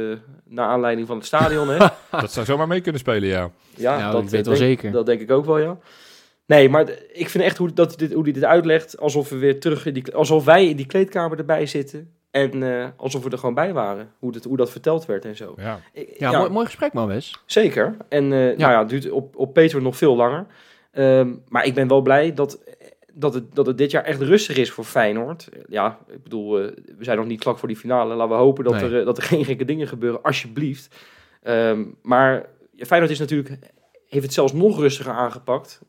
[0.45, 1.69] naar aanleiding van het stadion.
[1.69, 1.77] Hè?
[2.21, 3.51] Dat zou zomaar mee kunnen spelen, ja.
[3.77, 4.93] Ja, dat ik weet wel zeker.
[4.93, 5.79] Dat denk ik ook wel, ja.
[6.47, 9.61] Nee, maar ik vind echt hoe, dat, dit, hoe hij dit uitlegt, alsof we weer
[9.61, 12.11] terug in die, alsof wij in die kleedkamer erbij zitten.
[12.31, 14.11] En eh, alsof we er gewoon bij waren.
[14.19, 15.55] Hoe dat, hoe dat verteld werd en zo.
[15.57, 15.81] ja.
[15.93, 17.43] Ik- Ja, Mooi, mooi gesprek man, Wes.
[17.47, 17.97] Zeker.
[18.09, 20.47] En eh nou ja, het duurt op, op Patreon nog veel langer.
[20.93, 22.61] Ehm, maar ik ben wel blij dat,
[23.13, 25.49] dat, het, dat het dit jaar echt rustig is voor Feyenoord.
[25.69, 28.15] Ja, ik bedoel, eh, we zijn nog niet vlak voor die finale.
[28.15, 28.91] Laten we hopen dat, Nee.
[28.95, 30.97] er, dat er geen gekke dingen gebeuren, alsjeblieft.
[31.43, 33.51] Ehm, maar ja, Feyenoord is natuurlijk,
[34.09, 35.81] heeft het zelfs nog rustiger aangepakt.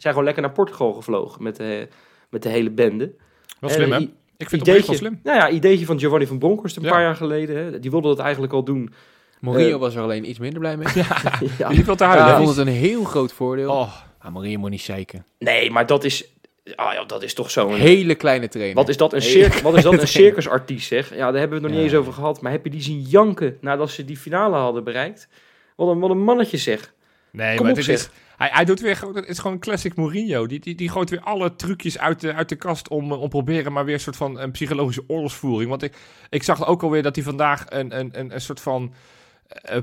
[0.00, 1.88] Zijn gewoon lekker naar Portugal gevlogen met de,
[2.28, 3.12] met de hele bende.
[3.60, 4.04] Wel slim, Eh, hè?
[4.04, 5.20] i- Ik vind het oprecht wel Ideetje, slim.
[5.22, 6.90] nou ja, ideetje van Giovanni van Bronckhorst een Ja.
[6.90, 7.56] paar jaar geleden.
[7.56, 7.80] Hè.
[7.80, 8.92] Die wilde dat eigenlijk al doen.
[9.40, 10.86] Mourinho Eh, was er alleen iets minder blij mee.
[11.58, 11.68] Ja.
[11.68, 12.36] Die wel te Hij huilen.
[12.36, 12.44] hè?
[12.44, 13.70] vond het een heel groot voordeel.
[13.70, 15.24] Oh, Ah, Mourinho moet niet zeiken.
[15.38, 16.32] Nee, maar dat is,
[16.74, 17.74] ah ja, dat is toch zo'n...
[17.74, 18.74] Hele kleine trainer.
[18.76, 21.10] Wat is dat, een, circus, wat is dat, een circusartiest zeg?
[21.14, 21.84] Ja, daar hebben we het nog niet Ja.
[21.84, 22.40] eens over gehad.
[22.40, 25.28] Maar heb je die zien janken nadat ze die finale hadden bereikt?
[25.76, 26.92] Wat een, wat een mannetje zeg.
[27.32, 28.10] nee, Kom maar op, dit zeg.
[28.40, 30.46] Hij, hij doet weer gewoon, het is gewoon classic Mourinho.
[30.46, 33.28] Die, die, die gooit weer alle trucjes uit de, uit de kast om, eh, om
[33.28, 35.70] proberen maar weer een soort van een psychologische oorlogsvoering.
[35.70, 35.96] Want ik,
[36.30, 38.92] ik zag ook alweer dat hij vandaag een, een, een, een soort van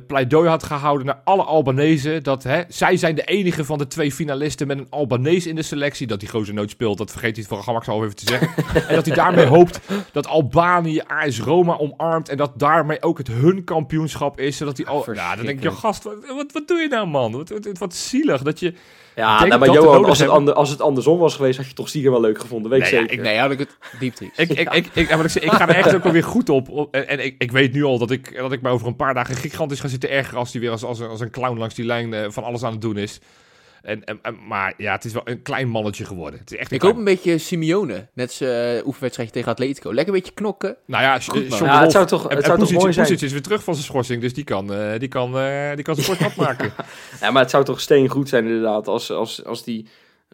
[0.08, 2.20] pleidooi had gehouden naar alle Albanese.
[2.22, 5.62] Dat hè, zij zijn de enige van de twee finalisten met een Albanese in de
[5.62, 6.08] selectie.
[6.08, 8.50] Dat die gozer nooit speelt, dat vergeet hij voor gemak even te zeggen.
[8.88, 9.80] en dat hij daarmee hoopt
[10.12, 12.30] dat Albanië AS Roma omarmt.
[12.30, 14.58] En dat daarmee ook het hun kampioenschap is.
[14.58, 15.14] Zodat die al.
[15.14, 17.32] Ja, dan denk je, gast, wat, wat, wat doe je nou, man?
[17.32, 18.74] Wat, wat, wat zielig dat je.
[19.18, 21.74] Ja, denk nou, maar Johan, als het, ander, als het andersom was geweest, had je
[21.74, 22.72] toch stiekem wel leuk gevonden.
[22.72, 23.24] Weet ik Nee, ja, zeker.
[23.24, 24.40] Nee, had ik het diep triest.
[24.40, 26.88] Ik, ik, ik, ik, ik, zeg, ik ga er echt ook alweer goed op.
[26.92, 29.14] En, en ik, ik weet nu al dat ik, dat ik me over een paar
[29.14, 31.76] dagen gigantisch ga zitten ergeren als die weer als, als, een- als een clown langs
[31.76, 33.20] die lijn eh, van alles aan het doen is.
[33.82, 36.40] En, en, en- maar ja, het is wel een klein mannetje geworden.
[36.40, 38.08] Het is echt een Ik hoop een beetje Simeone.
[38.14, 39.94] Net zijn uh, oefenwedstrijdje tegen Atletico.
[39.94, 40.78] Lekker een beetje knokken.
[40.86, 43.08] Nou ja, Goed, Ja, het zou toch, het en zou toch mooi zijn.
[43.20, 45.96] Is weer terug van zijn schorsing, dus die kan, eh, die kan, eh, die kan
[45.96, 46.74] zijn sport afmaken.
[47.22, 49.88] Ja, maar het zou toch steengoed zijn inderdaad als, als, als die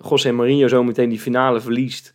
[0.10, 2.14] José Mourinho zo meteen die finale verliest.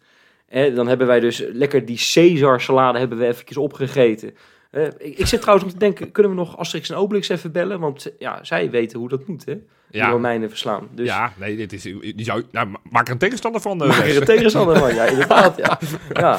[0.49, 4.35] Hè, dan hebben wij dus lekker die Caesar salade hebben we eventjes opgegeten.
[4.71, 7.53] Eh, ik, ik zit trouwens om te denken, kunnen we nog Asterix en Obelix even
[7.53, 7.81] bellen?
[7.81, 9.55] Want ja, zij weten hoe dat moet, hè?
[9.91, 10.89] Die Ja, Romeinen verslaan.
[10.91, 13.83] Dus ja nee, dit is, die zou, nou, maak er een tegenstander van.
[13.83, 15.57] eh, Maak er een tegenstander van, ja, inderdaad.
[15.57, 15.79] Ja.
[16.13, 16.39] Ja.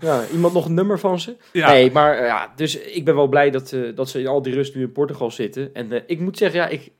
[0.00, 1.36] Ja, iemand nog een nummer van ze?
[1.52, 1.70] Ja.
[1.70, 4.54] Nee, maar eh, ja, dus ik ben wel blij dat, dat ze in al die
[4.54, 5.74] rust nu in Portugal zitten.
[5.74, 6.90] En ik moet zeggen, ja, ik,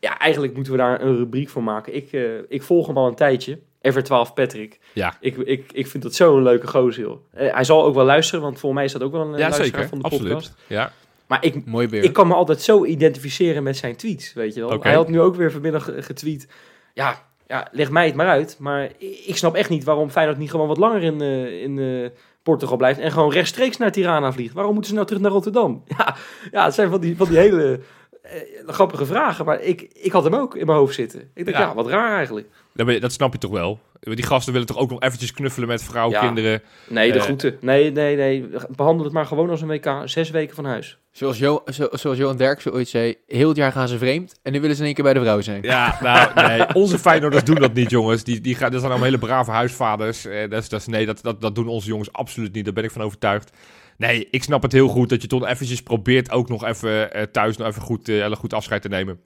[0.00, 1.94] ja, eigenlijk moeten we daar een rubriek voor maken.
[1.94, 2.10] Ik,
[2.48, 3.58] ik volg hem al een tijdje.
[3.82, 4.78] Ever12 Patrick.
[4.92, 5.16] Ja.
[5.20, 7.18] Ik, ik, ik vind dat zo'n leuke gozer, joh.
[7.32, 9.38] Eh, hij zal ook wel luisteren, want volgens mij is dat ook wel een eh,
[9.38, 9.88] Ja, luisteraar zeker.
[9.88, 10.32] van de Absoluut.
[10.32, 10.54] podcast.
[10.66, 10.92] Ja.
[11.26, 12.02] Maar ik, Mooi beer.
[12.04, 14.70] ik kan me altijd zo identificeren met zijn tweets, weet je wel.
[14.70, 14.86] Oké.
[14.88, 16.48] Hij had nu ook weer vanmiddag ge- getweet.
[16.94, 18.56] Ja, ja, leg mij het maar uit.
[18.58, 18.90] Maar
[19.26, 22.10] ik snap echt niet waarom Feyenoord niet gewoon wat langer in, eh, in eh,
[22.42, 23.00] Portugal blijft.
[23.00, 24.54] En gewoon rechtstreeks naar Tirana vliegt.
[24.54, 25.82] Waarom moeten ze nou terug naar Rotterdam?
[25.98, 26.16] Ja,
[26.50, 27.80] ja het zijn van die, van die hele
[28.22, 28.30] eh,
[28.66, 29.44] grappige vragen.
[29.44, 31.30] Maar ik, ik had hem ook in mijn hoofd zitten.
[31.34, 31.62] Ik dacht, Ja.
[31.64, 32.46] ja, wat raar eigenlijk.
[32.86, 33.80] Dat, dat snap je toch wel?
[34.00, 36.20] Die gasten willen toch ook nog eventjes knuffelen met vrouw, Ja.
[36.20, 36.62] kinderen.
[36.88, 37.24] Nee, de Eh.
[37.24, 37.56] groeten.
[37.60, 38.48] Nee, nee, nee.
[38.76, 40.02] Behandel het maar gewoon als een WK.
[40.04, 40.98] Zes weken van huis.
[41.10, 44.52] Zoals, jo zo, zoals Johan Derksen ooit zei, heel het jaar gaan ze vreemd en
[44.52, 45.62] nu willen ze in één keer bij de vrouw zijn.
[45.62, 48.24] Ja, nou, nee, onze Feyenoorders doen dat niet, jongens.
[48.24, 50.24] Die, die gaan, dat zijn allemaal hele brave huisvaders.
[50.24, 52.64] Eh, dat is, dat is, nee, dat, dat, dat doen onze jongens absoluut niet.
[52.64, 53.50] Daar ben ik van overtuigd.
[53.96, 57.22] Nee, ik snap het heel goed dat je toch eventjes probeert ook nog even eh,
[57.22, 59.20] thuis nog even goed, eh, goed afscheid te nemen.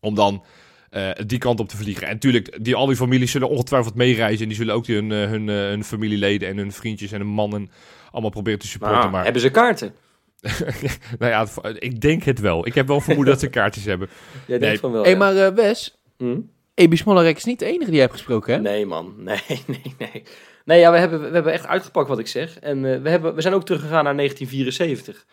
[0.00, 0.44] Om dan
[0.90, 2.06] eh, die kant op te vliegen.
[2.06, 4.42] En natuurlijk, die, al die families zullen ongetwijfeld meereizen.
[4.42, 7.28] En die zullen ook hun, eh, hun, eh, hun familieleden en hun vriendjes en hun
[7.28, 7.70] mannen
[8.10, 8.98] allemaal proberen te supporten.
[8.98, 9.94] Maar, maar hebben ze kaarten?
[11.18, 11.46] nou ja,
[11.78, 12.66] ik denk het wel.
[12.66, 14.08] Ik heb wel vermoeden dat ze kaartjes hebben.
[14.46, 15.02] Jij denkt van wel.
[15.02, 15.16] Hé, ja.
[15.16, 16.40] maar eh, Wes, Hm?
[16.74, 18.60] Ebi Smollerek is niet de enige die je hebt gesproken, hè?
[18.60, 19.14] Nee, man.
[19.24, 20.22] Nee, nee, nee.
[20.64, 22.58] Nee, ja, we hebben, we hebben echt uitgepakt wat ik zeg.
[22.58, 25.26] En eh, we, hebben, we zijn ook teruggegaan naar 1974.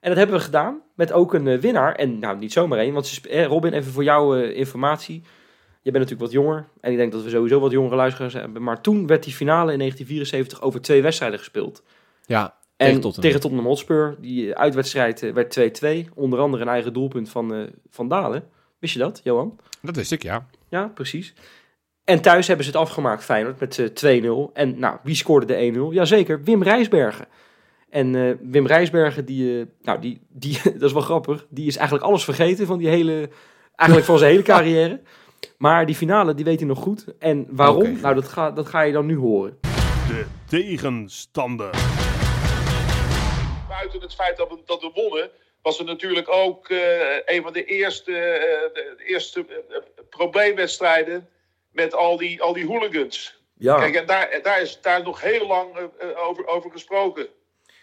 [0.00, 1.94] En dat hebben we gedaan met ook een eh, winnaar.
[1.94, 2.92] En nou, niet zomaar één.
[2.92, 5.22] Want eh, Robin, even voor jouw eh, informatie.
[5.82, 6.68] Je bent natuurlijk wat jonger.
[6.80, 8.62] En ik denk dat we sowieso wat jongere luisteraars hebben.
[8.62, 11.82] Maar toen werd die finale in 1974 over twee wedstrijden gespeeld.
[12.26, 12.42] Ja,
[12.76, 13.22] En Tegen Tottenham.
[13.22, 14.16] tegen Tottenham Hotspur.
[14.20, 15.58] Die uitwedstrijd werd
[16.08, 16.12] 2-2.
[16.14, 18.44] Onder andere een eigen doelpunt van, van Dalen.
[18.78, 19.58] Wist je dat, Johan?
[19.82, 20.46] Dat wist ik, ja.
[20.68, 21.34] Ja, precies.
[22.04, 24.52] En thuis hebben ze het afgemaakt, Feyenoord, met eh, 2-0.
[24.52, 25.94] En nou, wie scoorde de 1-0?
[25.94, 27.26] Jazeker, Wim Rijsbergen.
[27.90, 31.76] En eh, Wim Rijsbergen, die, eh, nou, die, die, dat is wel grappig, die is
[31.76, 33.28] eigenlijk alles vergeten van die hele,
[33.76, 35.00] eigenlijk van zijn hele carrière.
[35.56, 37.04] Maar die finale, die weet hij nog goed.
[37.18, 38.00] En waarom?
[38.00, 39.58] Nou, dat ga, dat ga je dan nu horen.
[40.08, 41.70] De tegenstander.
[43.68, 45.30] buiten het feit dat we, dat we wonnen,
[45.62, 49.46] was het natuurlijk ook eh, een van de eerste, eh, de eerste
[50.10, 51.28] probleemwedstrijden
[51.72, 53.42] met al die, al die hooligans.
[53.54, 55.76] Ja, Kijk, en daar, daar is daar nog heel lang
[56.16, 57.28] over, over gesproken.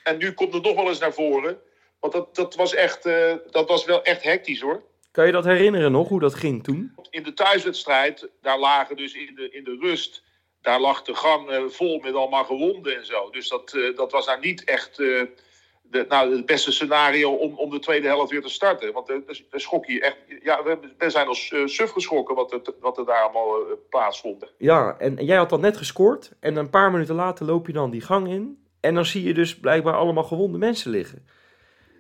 [0.06, 1.58] En nu komt het nog wel eens naar voren.
[2.00, 4.84] Want dat, dat, was echt, eh, dat was wel echt hectisch hoor.
[5.12, 6.96] kan je dat herinneren nog, hoe dat ging toen?
[7.10, 10.24] In de thuiswedstrijd, daar lagen dus in de, in de rust,
[10.62, 13.30] daar lag de gang eh, vol met allemaal gewonden en zo.
[13.30, 17.70] Dus dat, eh, dat was nou niet echt de, nou, het beste scenario om, om
[17.70, 18.94] de tweede helft weer te starten.
[18.94, 20.18] Want daar schok je echt.
[20.44, 20.64] Ja,
[20.98, 23.56] we, zijn als suf geschrokken wat, het, wat er daar allemaal
[23.90, 24.54] plaatsvond.
[24.58, 26.32] Ja, en, en jij had dan net gescoord.
[26.40, 28.65] En een paar minuten later loop je dan die gang in.
[28.86, 31.28] En dan zie je dus blijkbaar allemaal gewonde mensen liggen.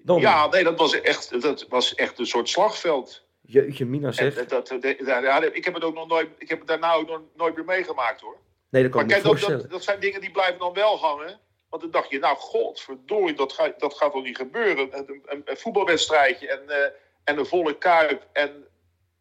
[0.04, 3.24] Dan, Ja, nee, dat was echt, dat was echt een soort slagveld.
[3.42, 4.36] Jeetje, Mina En, zeg.
[4.38, 4.76] eh, dat,
[5.06, 7.66] ja, ik heb het ook nog nooit, ik heb het daarna ook nog nooit meer
[7.66, 8.38] meegemaakt hoor.
[8.70, 9.62] Nee, dat kan Maar ik me kijk, dat, voorstellen.
[9.62, 11.40] dat, dat zijn dingen die blijven dan wel hangen.
[11.70, 14.98] Want dan dacht je, nou godverdorie, dat, ga, dat gaat toch niet gebeuren.
[14.98, 16.92] Een, een, een voetbalwedstrijdje en, eh,
[17.24, 18.28] en een volle kuip.
[18.34, 18.50] En,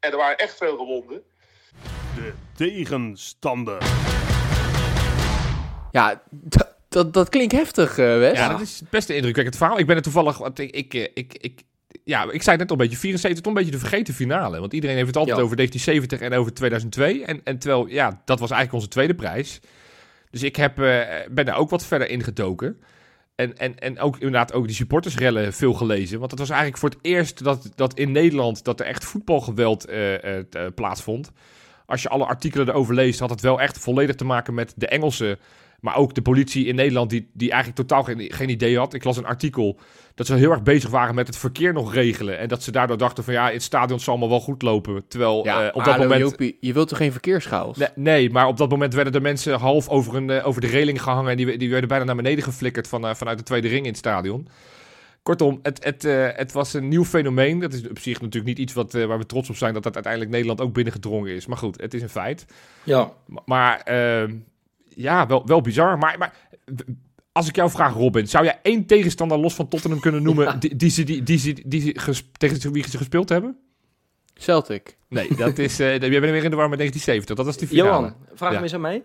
[0.00, 1.22] en er waren echt veel gewonden.
[2.14, 3.82] De tegenstander.
[5.90, 6.22] Ja,
[6.94, 8.38] dat, dat, klinkt heftig, eh, Wes.
[8.38, 9.78] Ja, dat is best een indrukwekkend verhaal.
[9.78, 10.38] Ik ben er toevallig...
[10.38, 11.62] Want ik, ik, eh, ik, ik,
[12.04, 14.60] ja, ik zei het net al een beetje, 74 toch een beetje de vergeten finale.
[14.60, 17.24] Want iedereen heeft het altijd over 1970 en over 2002.
[17.24, 19.60] En, en terwijl, ja, dat was eigenlijk onze tweede prijs.
[20.30, 22.80] Dus ik heb, eh, ben daar ook wat verder in gedoken.
[23.34, 26.18] En, en, en ook inderdaad ook die supportersrellen veel gelezen.
[26.18, 29.86] Want het was eigenlijk voor het eerst dat, dat in Nederland dat er echt voetbalgeweld
[30.74, 31.32] plaatsvond.
[31.86, 34.86] Als je alle artikelen erover leest, had het wel echt volledig te maken met de
[34.86, 35.38] Engelsen.
[35.84, 38.94] Maar ook de politie in Nederland, die, die eigenlijk totaal geen, geen idee had.
[38.94, 39.78] Ik las een artikel
[40.14, 42.38] dat ze heel erg bezig waren met het verkeer nog regelen.
[42.38, 45.04] En dat ze daardoor dachten van ja, het stadion zal allemaal wel goed lopen.
[45.08, 46.30] Terwijl Ja, eh, op dat hallo, moment...
[46.30, 47.76] Jopie, je wilt toch geen verkeerschaos?
[47.76, 50.66] Nee, nee, maar op dat moment werden de mensen half over, een, eh, over de
[50.66, 51.30] reling gehangen.
[51.30, 53.88] En die, die werden bijna naar beneden geflikkerd van, eh, vanuit de tweede ring in
[53.90, 54.48] het stadion.
[55.22, 57.58] Kortom, het, het, eh, het was een nieuw fenomeen.
[57.60, 59.94] Dat is op zich natuurlijk niet iets wat, waar we trots op zijn dat dat
[59.94, 61.46] uiteindelijk Nederland ook binnengedrongen is.
[61.46, 62.44] Maar goed, het is een feit.
[62.82, 63.12] Ja.
[63.26, 64.34] Ma- Maar ehm,
[64.96, 65.98] ja, wel, wel bizar.
[65.98, 66.32] Maar, maar
[67.32, 70.76] als ik jou vraag, Robin, zou jij één tegenstander los van Tottenham kunnen noemen die,
[70.76, 71.94] die, ze, die, die, die,
[72.36, 73.56] tegen wie ze gespeeld hebben?
[74.34, 74.96] Celtic.
[75.08, 77.36] Nee, dat is, eh je bent weer in de war met 1970.
[77.36, 77.90] Dat was die finale.
[77.90, 78.54] Johan, vraag Ja.
[78.54, 79.02] hem eens aan mij.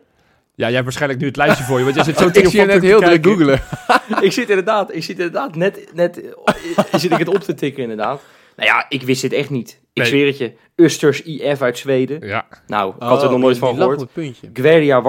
[0.56, 2.66] Ja, jij hebt waarschijnlijk nu het lijstje voor je, want jij zit zo Ik zie
[2.66, 3.62] net heel druk googelen.
[4.22, 7.82] ik zit inderdaad, ik zit inderdaad net, net eh, zit ik het op te tikken
[7.82, 8.22] inderdaad.
[8.56, 9.80] Nou ja, ik wist dit echt niet.
[10.06, 10.20] Ik Nee.
[10.20, 10.54] zweer het je.
[10.76, 12.28] Usters IF uit Zweden.
[12.28, 14.06] Ja, Nou, ik had er nog nooit van gehoord.
[14.54, 15.02] Gweria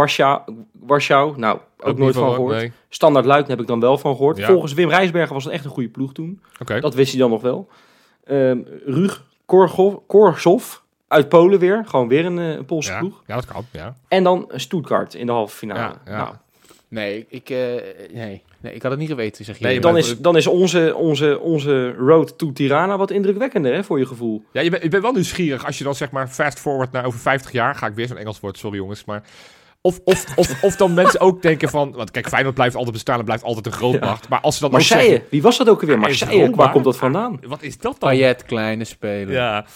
[0.72, 2.57] Warschau, nou, ook, nooit van gehoord.
[2.57, 2.72] Nee.
[2.88, 4.36] Standaard Luik heb ik dan wel van gehoord.
[4.36, 4.47] Ja.
[4.47, 6.41] Volgens Wim Rijsbergen was het echt een goede ploeg toen.
[6.61, 6.80] Oké.
[6.80, 7.68] Dat wist hij dan nog wel.
[8.24, 9.24] Ehm Rug
[10.07, 10.76] Korsov
[11.09, 11.82] uit Polen weer.
[11.86, 12.99] Gewoon weer een, eh, een Poolse Ja.
[12.99, 13.22] ploeg.
[13.26, 13.64] ja, dat kan.
[13.70, 13.97] Ja.
[14.09, 15.80] En dan Stuttgart in de halve finale.
[15.80, 16.16] Ja, ja.
[16.16, 16.34] Nou,
[16.91, 17.57] Nee, ik, eh,
[18.12, 19.64] nee, nee, ik had het niet geweten, zeg je.
[19.64, 23.99] Nee, dan, is, dan is onze, onze, onze road to Tirana wat indrukwekkender hè, voor
[23.99, 24.45] je gevoel.
[24.53, 27.05] Ja, je bent, je bent wel nieuwsgierig als je dan zeg maar fast forward naar
[27.05, 27.74] over 50 jaar.
[27.74, 29.05] Ga ik weer zo'n Engels woord, sorry jongens.
[29.05, 29.22] Maar
[29.80, 31.93] of, of, of, of dan mensen ook denken van...
[31.93, 34.28] Want kijk, Feyenoord blijft altijd bestaan en blijft altijd een grootmacht.
[34.28, 35.26] Maar als ze dan ook Marseille, zeggen...
[35.30, 35.99] wie was dat ook weer?
[35.99, 37.41] Marseille, waar komt dat vandaan?
[37.47, 38.11] Wat is dat dan?
[38.11, 39.32] Payet, kleine speler.
[39.32, 39.66] Ja.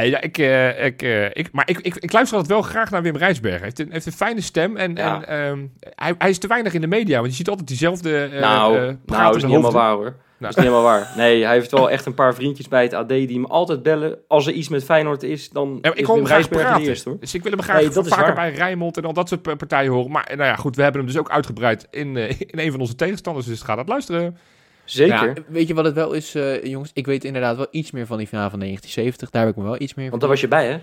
[0.00, 2.90] Nee, ja, ik, eh, ik, eh, ik, maar ik, ik, ik luister altijd wel graag
[2.90, 3.54] naar Wim Rijsberg.
[3.54, 5.24] Hij heeft een, heeft een fijne stem en, Ja.
[5.24, 7.16] en ehm, hij, hij is te weinig in de media.
[7.18, 10.02] Want je ziet altijd diezelfde eh nou, eh, nou, dat is niet helemaal waar hoor.
[10.04, 10.16] Nou.
[10.38, 11.12] Dat is niet helemaal waar.
[11.16, 14.18] Nee, hij heeft wel echt een paar vriendjes bij het AD die hem altijd bellen.
[14.28, 16.82] Als er iets met Feyenoord is, dan Ja, ik is hoor Wim hem graag praten.
[16.88, 17.18] eerste hoor.
[17.20, 19.54] Dus ik wil hem graag Nee, dat vaker bij Rijnmond en al dat soort pa-
[19.54, 20.10] partijen horen.
[20.10, 22.94] Maar nou ja, goed, we hebben hem dus ook uitgebreid in, in een van onze
[22.94, 23.46] tegenstanders.
[23.46, 24.36] Dus ga dat luisteren.
[24.84, 25.26] Zeker.
[25.26, 26.90] Ja, weet je wat het wel is, eh, jongens?
[26.94, 29.30] Ik weet inderdaad wel iets meer van die finale van 1970.
[29.30, 30.20] Daar heb ik me wel iets meer Want van.
[30.20, 30.78] daar was je bij hè?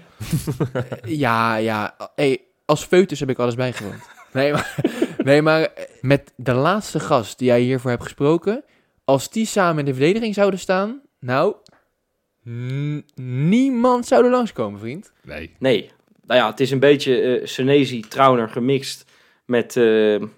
[1.06, 1.96] Ja, ja.
[2.16, 4.02] Hey, als foetus heb ik alles bijgewoond.
[4.34, 4.76] Nee, maar,
[5.24, 8.64] nee, maar eh, met de laatste gast die jij hiervoor hebt gesproken...
[9.06, 11.02] Als die samen in de verdediging zouden staan...
[11.20, 11.56] Nou,
[12.50, 13.06] n-
[13.50, 15.12] niemand zou er langskomen, vriend.
[15.24, 15.56] Nee.
[15.60, 15.92] Nee.
[16.26, 19.11] Nou ja, het is een beetje eh Senesi, Trauner gemixt
[19.52, 19.84] met, eh,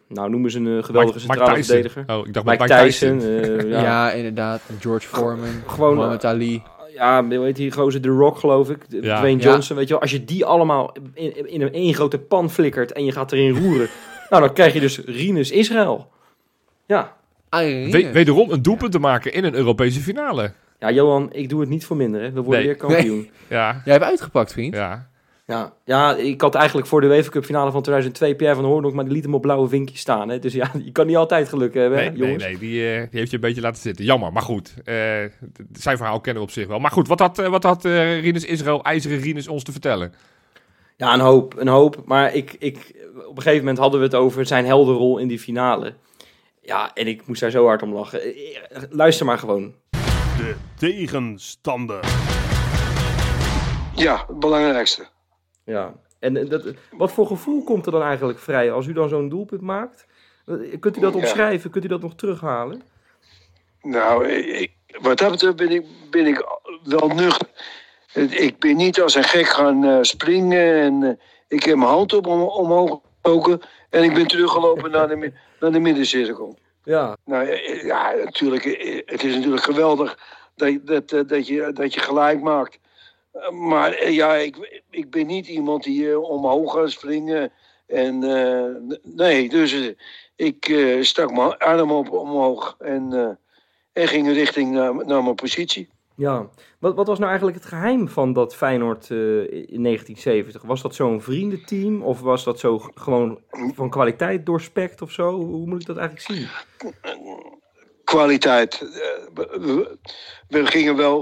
[0.08, 1.64] nou noemen ze een eh, geweldige centrale Tyson.
[1.74, 2.04] verdediger.
[2.08, 3.18] Oh, ik dacht Mike, Mike, Tyson.
[3.20, 3.60] Tyson.
[3.60, 4.12] eh, Ja, ja.
[4.12, 4.62] inderdaad.
[4.80, 6.62] George Foreman, Gewoon, Muhammad Ali.
[6.94, 8.02] ja, hoe heet die gozer?
[8.02, 8.78] The Rock, geloof ik.
[8.90, 9.18] Ja.
[9.18, 9.50] Dwayne Ja.
[9.50, 10.02] Johnson, weet je wel.
[10.02, 13.56] Als je die allemaal in, in een één grote pan flikkert en je gaat erin
[13.58, 13.88] roeren...
[14.30, 16.10] nou, dan krijg je dus Rinus Israël.
[16.86, 17.14] Ja.
[17.50, 20.54] We- wederom een doelpunt te maken in een Europese finale.
[20.80, 22.32] Ja, Johan, ik doe het niet voor minder, hè.
[22.32, 22.66] We worden Nee.
[22.66, 23.30] weer kampioen.
[23.50, 24.76] Ja, Jij hebt uitgepakt, vriend.
[24.76, 25.10] ja.
[25.46, 28.94] Ja, ja, ik had eigenlijk voor de UEFA Cup finale van 2002 Pierre van Hoornhoek,
[28.94, 30.30] maar die liet hem op blauwe vinkjes staan.
[30.30, 30.40] Hè?
[30.40, 32.44] Dus ja, je kan niet altijd geluk hebben, Nee, nee, jongens.
[32.44, 34.06] nee die, eh, die heeft je een beetje laten zitten.
[34.06, 34.74] Jammer, maar goed.
[34.84, 34.94] eh,
[35.54, 36.80] d- zijn verhaal kennen we op zich wel.
[36.80, 40.14] Maar goed, wat had, eh, wat had eh Rinus Israël, IJzeren Rinus, ons te vertellen?
[40.98, 42.02] Ja, een hoop, een hoop.
[42.06, 42.78] Maar ik, ik,
[43.28, 45.94] op een gegeven moment hadden we het over zijn heldenrol in die finale.
[46.62, 48.22] Ja, en ik moest daar zo hard om lachen.
[48.90, 49.74] Luister maar gewoon.
[50.38, 52.00] De tegenstander.
[53.96, 55.06] Ja, het belangrijkste.
[55.66, 55.94] Ja.
[56.20, 59.62] En dat, wat voor gevoel komt er dan eigenlijk vrij als u dan zo'n doelpunt
[59.62, 60.06] maakt?
[60.80, 61.20] Kunt u dat Ja.
[61.20, 61.70] opschrijven?
[61.70, 62.82] Kunt u dat nog terughalen?
[63.82, 66.46] Nou, ik, wat dat betreft ben ik, ben ik
[66.84, 67.48] wel nuchter.
[68.30, 70.74] Ik ben niet als een gek gaan eh, springen.
[70.82, 71.10] En, eh,
[71.48, 73.62] ik heb mijn hand op om, omhoog gestoken.
[73.90, 76.58] En ik ben teruggelopen naar de, naar de middencirkel.
[76.84, 77.18] Ja.
[77.26, 78.64] Nou eh, ja, natuurlijk.
[79.06, 80.18] Het is natuurlijk geweldig
[80.56, 82.80] dat, dat, dat, je, dat je gelijk maakt.
[83.52, 87.52] Maar eh, ja, ik, ik ben niet iemand die eh, omhoog gaat springen.
[87.88, 89.94] En eh, nee, dus
[90.36, 93.38] ik stak mijn arm op omhoog en,
[93.94, 95.90] en ging richting naar, naar mijn positie.
[96.16, 100.62] Ja, wat, wat was nou eigenlijk het geheim van dat Feyenoord in 1970?
[100.62, 103.40] Was dat zo'n vriendenteam of was dat zo gewoon
[103.74, 105.32] van kwaliteit doorspekt of zo?
[105.32, 106.48] Hoe moet ik dat eigenlijk zien?
[108.04, 108.80] Kwaliteit.
[110.48, 111.22] we, gingen wel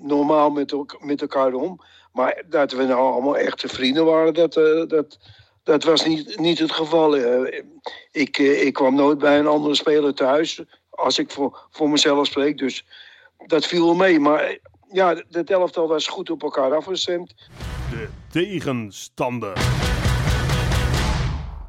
[0.00, 1.80] normaal met, met elkaar om.
[2.12, 5.18] Maar dat we nou allemaal echte vrienden waren, dat, eh, dat,
[5.62, 7.16] dat was niet, niet het geval.
[7.16, 7.62] Eh,
[8.10, 12.26] ik, eh, ik kwam nooit bij een andere speler thuis, als ik voor, voor mezelf
[12.26, 12.58] spreek.
[12.58, 12.84] Dus
[13.46, 14.20] dat viel mee.
[14.20, 14.58] Maar
[14.90, 17.34] ja, het elftal was goed op elkaar afgestemd.
[17.90, 19.58] De tegenstander.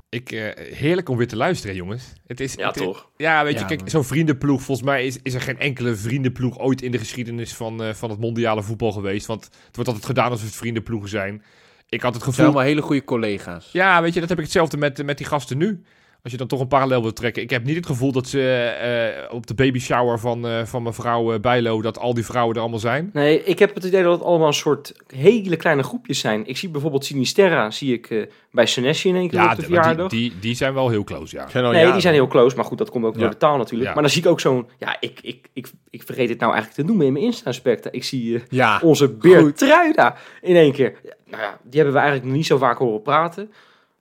[0.10, 2.14] Ik, eh, heerlijk om weer te luisteren, jongens.
[2.28, 3.10] Het is, Ja, het toch?
[3.18, 6.60] Ja, weet je, Ja, kijk, zo'n vriendenploeg, volgens mij is, is er geen enkele vriendenploeg
[6.60, 9.26] ooit in de geschiedenis van, eh, van het mondiale voetbal geweest.
[9.26, 11.44] Want het wordt altijd gedaan alsof het vriendenploegen zijn.
[11.90, 12.46] Ik had het Het zijn gevoel...
[12.46, 13.70] allemaal hele goede collega's.
[13.72, 15.84] Ja, weet je, dat heb ik hetzelfde met, met die gasten nu.
[16.24, 17.42] Als je dan toch een parallel wil trekken.
[17.44, 18.42] Ik heb niet het gevoel dat ze
[19.30, 22.56] eh, op de baby shower van, eh, van mevrouw eh, Bijlo, dat al die vrouwen
[22.56, 23.10] er allemaal zijn.
[23.14, 26.48] Nee, ik heb het idee dat het allemaal een soort hele kleine groepjes zijn.
[26.48, 29.62] Ik zie bijvoorbeeld Sinisterra, zie ik eh, bij Senesi in één keer Ja, op de
[29.64, 30.10] verjaardag.
[30.10, 31.50] die, die, die zijn wel heel close, ja.
[31.50, 31.94] Zijn al Nee, jaren.
[31.94, 33.88] die zijn heel close, maar goed, dat komt ook door de taal natuurlijk.
[33.88, 33.94] Ja.
[33.94, 36.82] Maar dan zie ik ook zo'n, ja, ik, ik, ik, ik vergeet het nou eigenlijk
[36.82, 37.94] te noemen in mijn Insta-aspecten.
[37.94, 41.00] Ik zie Ja, onze Beertruida in één keer.
[41.30, 43.52] Nou ja, die hebben we eigenlijk nog niet zo vaak horen praten.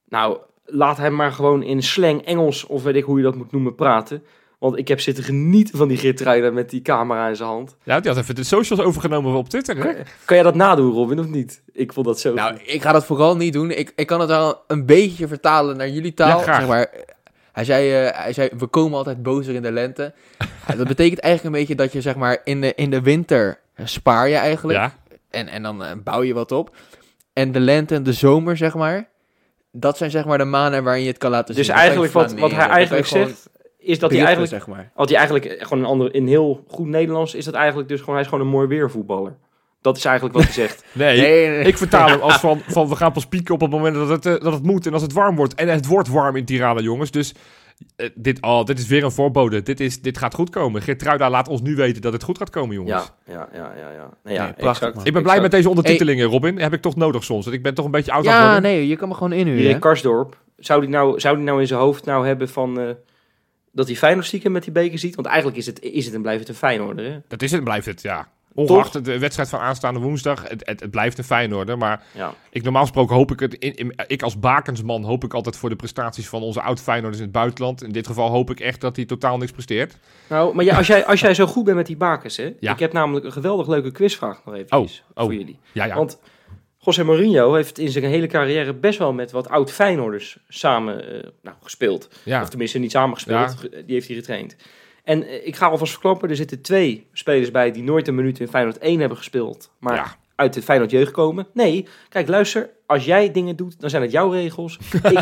[0.08, 3.52] Nou, laat hem maar gewoon in slang Engels, of weet ik hoe je dat moet
[3.52, 4.22] noemen, praten.
[4.58, 7.76] Want ik heb zitten genieten van die Geertruida met die camera in zijn hand.
[7.82, 9.92] Ja, die had even de socials overgenomen op Twitter, hè?
[10.24, 11.62] Kan jij dat nadoen, Robin, of niet?
[11.72, 12.62] Ik vond dat zo Nou, goed.
[12.64, 13.70] ik ga dat vooral niet doen.
[13.70, 16.38] Ik, ik kan het wel een beetje vertalen naar jullie taal.
[16.38, 16.58] Ja, graag.
[16.58, 16.90] zeg maar,
[17.52, 20.14] hij, zei, eh, hij zei, we komen altijd bozer in de lente.
[20.76, 24.28] Dat betekent eigenlijk een beetje dat je zeg maar in de, in de winter spaar
[24.28, 24.78] je eigenlijk.
[24.78, 24.94] Ja.
[25.30, 26.76] En, en dan eh, bouw je wat op.
[27.32, 29.08] En de lente en de zomer, zeg maar.
[29.80, 31.64] Dat zijn zeg maar de maanden waarin je het kan laten zien.
[31.64, 33.48] Dus kan je eigenlijk wat, wat hij eigenlijk zegt,
[33.78, 34.90] is dat hij eigenlijk, zeg maar.
[34.94, 38.14] wat hij eigenlijk gewoon een ander, in heel goed Nederlands, is dat eigenlijk dus gewoon,
[38.14, 39.36] hij is gewoon een mooi weervoetballer.
[39.80, 40.84] Dat is eigenlijk wat hij zegt.
[40.92, 41.66] Nee, Nee, nee, nee.
[41.66, 44.26] ik vertaal hem als van, van we gaan pas pieken op het moment dat het,
[44.26, 45.54] eh, dat het moet en als het warm wordt.
[45.54, 47.10] En het wordt warm in Tirana, jongens.
[47.10, 47.34] Dus
[47.96, 49.62] eh, dit, oh, dit is weer een voorbode.
[49.62, 50.82] Dit, is, dit gaat goed komen.
[50.82, 53.12] Geertruida laat ons nu weten dat het goed gaat komen, jongens.
[53.26, 53.90] Ja, ja, ja, ja.
[53.90, 54.10] ja.
[54.24, 55.06] Nee, ja Nee, prachtig, exact.
[55.06, 56.58] Ik ben blij met deze ondertitelingen, Robin.
[56.58, 57.44] Heb ik toch nodig soms.
[57.44, 58.62] Want ik ben toch een beetje oud Ja, worden.
[58.62, 59.62] nee, je kan me gewoon inhuren.
[59.64, 59.80] Erik?
[59.80, 62.80] Karsdorp, zou die, nou, zou die nou in zijn hoofd nou hebben van...
[62.80, 62.90] eh,
[63.72, 65.14] dat hij Feyenoord stiekem met die beker ziet?
[65.14, 67.18] Want eigenlijk is het, is het en blijft het een Feyenoorder, hè?
[67.28, 68.28] Dat is het, blijft het, ja.
[68.56, 71.78] Ongeacht de wedstrijd van aanstaande woensdag, het, het, het blijft een Feyenoorder.
[71.78, 72.34] Maar Ja.
[72.50, 75.68] ik, normaal gesproken hoop ik het, in, in- ik als bakensman hoop ik altijd voor
[75.68, 77.82] de prestaties van onze oud Feyenoorders in het buitenland.
[77.82, 79.96] In dit geval hoop ik echt dat hij totaal niks presteert.
[80.28, 82.54] Nou, maar ja, als, jij, als jij zo goed bent met die bakens, hè?
[82.60, 82.72] Ja.
[82.72, 84.82] Ik heb namelijk een geweldig leuke quizvraag nog even Oh,
[85.14, 85.24] oh.
[85.24, 85.58] voor jullie.
[85.72, 85.94] Ja, ja.
[85.94, 86.18] Want
[86.78, 91.30] José Mourinho heeft in zijn hele carrière best wel met wat oud Feyenoorders samen eh,
[91.42, 92.08] nou, gespeeld.
[92.42, 94.56] Of tenminste niet samen gespeeld, ge- die heeft hij getraind.
[95.06, 98.40] En eh, ik ga alvast verklappen, er zitten twee spelers bij die nooit een minuut
[98.40, 99.70] in Feyenoord 1 hebben gespeeld.
[99.78, 100.16] Maar ja.
[100.34, 101.46] uit de Feyenoord jeugd komen.
[101.52, 104.78] Nee, kijk luister, als jij dingen doet, dan zijn het jouw regels.
[105.02, 105.18] ik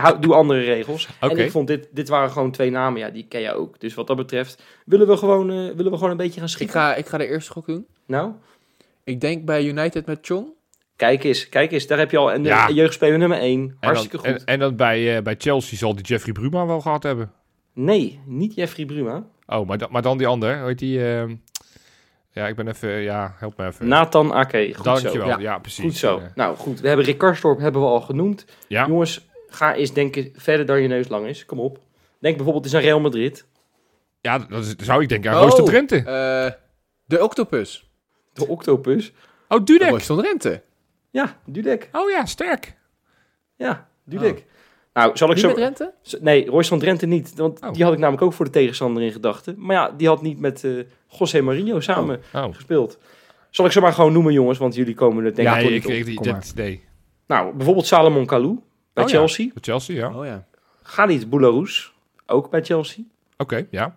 [0.00, 1.08] hou, doe andere regels.
[1.20, 3.80] En ik vond dit, dit waren gewoon twee namen, ja, die ken je ook.
[3.80, 6.54] Dus wat dat betreft willen we gewoon, eh, willen we gewoon een beetje gaan Ik
[6.54, 6.80] schikken.
[6.80, 7.86] ga, ik ga de eerste gok doen.
[8.06, 8.32] Nou,
[9.04, 10.46] Ik denk bij United met Chong.
[10.96, 12.68] kijk eens, kijk eens, daar heb je al een, Ja.
[12.68, 13.60] een jeugdspeler nummer 1.
[13.60, 14.40] En Hartstikke dan, goed.
[14.40, 17.32] En, en dan bij, eh, bij Chelsea zal die Jeffrey Bruma wel gehad hebben.
[17.80, 19.26] Nee, niet Jeffrey Bruma.
[19.46, 20.58] Oh, maar, dan- maar dan die ander.
[20.58, 21.04] Hoe heet die?
[21.14, 21.34] ehm,
[22.30, 22.88] ja, ik ben even...
[22.90, 23.88] Ja, help me even.
[23.88, 25.12] Nathan Ake, goed Dankjewel.
[25.12, 25.26] zo.
[25.26, 25.58] Ja, Ja.
[25.58, 25.84] precies.
[25.84, 26.22] Goed zo.
[26.34, 28.44] Nou goed, we hebben Rick Karstorp hebben we al genoemd.
[28.68, 28.86] ja.
[28.86, 31.44] Jongens, ga eens denken verder dan je neus lang is.
[31.44, 31.78] Kom op.
[32.18, 33.46] Denk bijvoorbeeld eens aan Real Madrid.
[34.20, 35.42] ja, dat is- zou ik denken aan Oh.
[35.42, 35.96] Royce de Drenthe.
[35.96, 36.52] Eh,
[37.04, 37.90] de Octopus.
[38.32, 39.12] De Octopus.
[39.48, 39.88] Oh, Dudek.
[39.90, 40.62] Royce van Drenthe.
[41.10, 41.88] Ja, Dudek.
[41.92, 42.76] Oh ja, sterk.
[43.56, 44.44] Ja, Dudek.
[44.98, 45.48] Nou, zal ik Niet zo...
[45.48, 45.92] met Drenthe?
[46.02, 47.32] Z- Nee, Royce van Drenthe niet.
[47.36, 47.72] Want Oh.
[47.72, 49.54] die had ik namelijk ook voor de tegenstander in gedachten.
[49.58, 50.70] Maar ja, die had niet met eh
[51.18, 52.44] José Mourinho samen Oh.
[52.54, 52.98] gespeeld.
[53.50, 54.58] Zal ik ze maar gewoon noemen, jongens?
[54.58, 56.24] Want jullie komen er denk ik nee, toch ik, niet op.
[56.26, 56.84] ik, dat, nee.
[57.26, 58.58] Nou, bijvoorbeeld Salomon Kalou
[58.92, 59.16] bij Oh ja.
[59.16, 59.48] Chelsea.
[59.52, 60.08] Voor Chelsea, ja.
[60.08, 60.46] Oké, Oh ja.
[60.82, 61.92] Khalid Boularus,
[62.26, 63.04] ook bij Chelsea.
[63.70, 63.96] ja.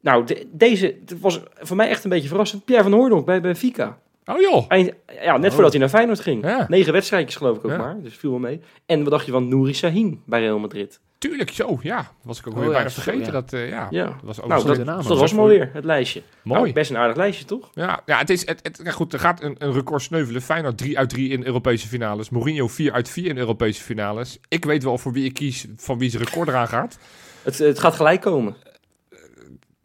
[0.00, 2.64] Nou, de- deze het was voor mij echt een beetje verrassend.
[2.64, 3.98] Pierre van Hooydonk bij Benfica.
[4.26, 4.64] Oh joh.
[4.68, 5.52] Eind, ja, net Oh.
[5.52, 6.44] voordat hij naar Feyenoord ging.
[6.44, 6.64] Ja.
[6.68, 7.76] Negen wedstrijdjes geloof ik ook Ja.
[7.76, 8.60] maar, dus viel wel mee.
[8.86, 11.00] En wat dacht je van Nouri Sahin bij Real Madrid?
[11.18, 11.78] Tuurlijk, zo.
[11.82, 13.24] Ja, was ik ook Oh weer ja, bijna vergeten.
[13.24, 13.30] ja.
[13.30, 13.86] Dat, eh, ja.
[13.90, 14.04] Ja.
[14.04, 16.22] Dat was ook Nou, zo- dat, goede naam, dat was maar weer het lijstje.
[16.42, 16.60] Mooi.
[16.60, 17.70] Nou, best een aardig lijstje, toch?
[17.74, 19.12] Ja, ja het is het, het, goed.
[19.12, 20.42] Er gaat een, een record sneuvelen.
[20.42, 22.30] Feyenoord 3 uit 3 in Europese finales.
[22.30, 24.38] Mourinho 4 uit 4 in Europese finales.
[24.48, 26.98] Ik weet wel voor wie ik kies, van wie zijn record eraan gaat.
[27.42, 28.56] Het, het gaat gelijk komen.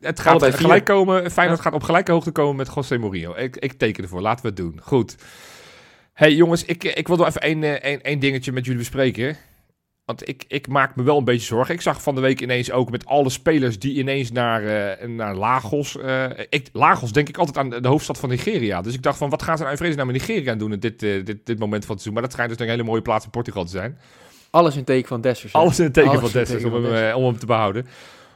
[0.01, 1.31] Het gaat gelijk komen.
[1.31, 3.35] Feyenoord gaat op gelijke hoogte komen met José Mourinho.
[3.35, 4.21] Ik, ik teken ervoor.
[4.21, 4.79] Laten we het doen.
[4.83, 5.15] Goed.
[6.13, 9.37] hey, jongens, ik, ik wil nog even één, eh, één, één dingetje met jullie bespreken.
[10.05, 11.73] Want ik, ik maak me wel een beetje zorgen.
[11.73, 15.35] Ik zag van de week ineens ook met alle spelers die ineens naar, eh, naar
[15.35, 15.97] Lagos.
[15.97, 18.81] eh, ik, Lagos denk ik altijd aan de, hoofdstad van Nigeria.
[18.81, 20.99] Dus ik dacht van, wat gaan ze nou in vredesnaam in Nigeria doen in dit,
[20.99, 22.13] dit, dit moment van het seizoen?
[22.13, 23.97] Maar dat schijnt dus een hele mooie plaats in Portugal te zijn.
[24.49, 25.53] Alles in teken van Dessers.
[25.53, 26.73] Alles in teken Alles van Dessers om,
[27.15, 27.87] om hem te behouden.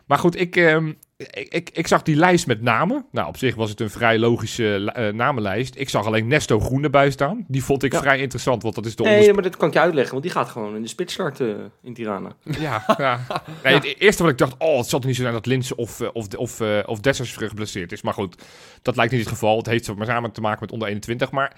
[0.06, 3.06] Maar goed, ik, ehm, ik, ik, ik zag die lijst met namen.
[3.12, 5.76] Nou, op zich was het een vrij logische eh, namenlijst.
[5.78, 7.46] Ik zag alleen Nesto Groen erbij staan.
[7.48, 8.00] Die vond ik Ja.
[8.00, 10.32] vrij interessant, want dat is de Nee, maar dat kan ik je uitleggen, want die
[10.32, 12.36] gaat gewoon in de spits starten in Tirana.
[12.60, 13.20] Ja, ja.
[13.64, 15.76] Nee, het eerste wat ik dacht, oh, het zat er niet zo naar dat Linse
[15.76, 18.02] of, eh, of, of, eh, of Dessers geblesseerd is.
[18.02, 18.44] Maar goed,
[18.82, 19.58] dat lijkt niet het geval.
[19.58, 21.32] Het heeft maar samen te maken met onder 21.
[21.32, 21.56] Maar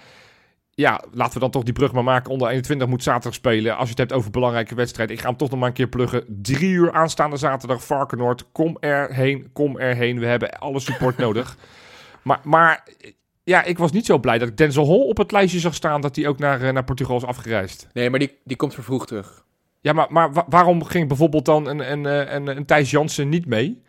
[0.78, 2.30] ja, laten we dan toch die brug maar maken.
[2.32, 3.72] Onder 21 moet zaterdag spelen.
[3.76, 5.14] Als je het hebt over belangrijke wedstrijden.
[5.16, 6.24] Ik ga hem toch nog maar een keer pluggen.
[6.42, 8.44] Drie uur aanstaande zaterdag, Varkenoord.
[8.52, 10.18] Kom erheen, kom erheen.
[10.18, 11.56] We hebben alle support nodig.
[12.22, 12.84] Maar, maar
[13.44, 16.00] ja, ik was niet zo blij dat ik Denzel Hall op het lijstje zag staan...
[16.00, 17.86] dat hij ook naar, eh, naar Portugal is afgereisd.
[17.92, 19.44] Nee, maar die, die komt vervroegd terug.
[19.80, 23.28] Ja, maar, maar wa- waarom ging bijvoorbeeld dan een, een, eh, een, een Thijs Jansen
[23.28, 23.82] niet mee?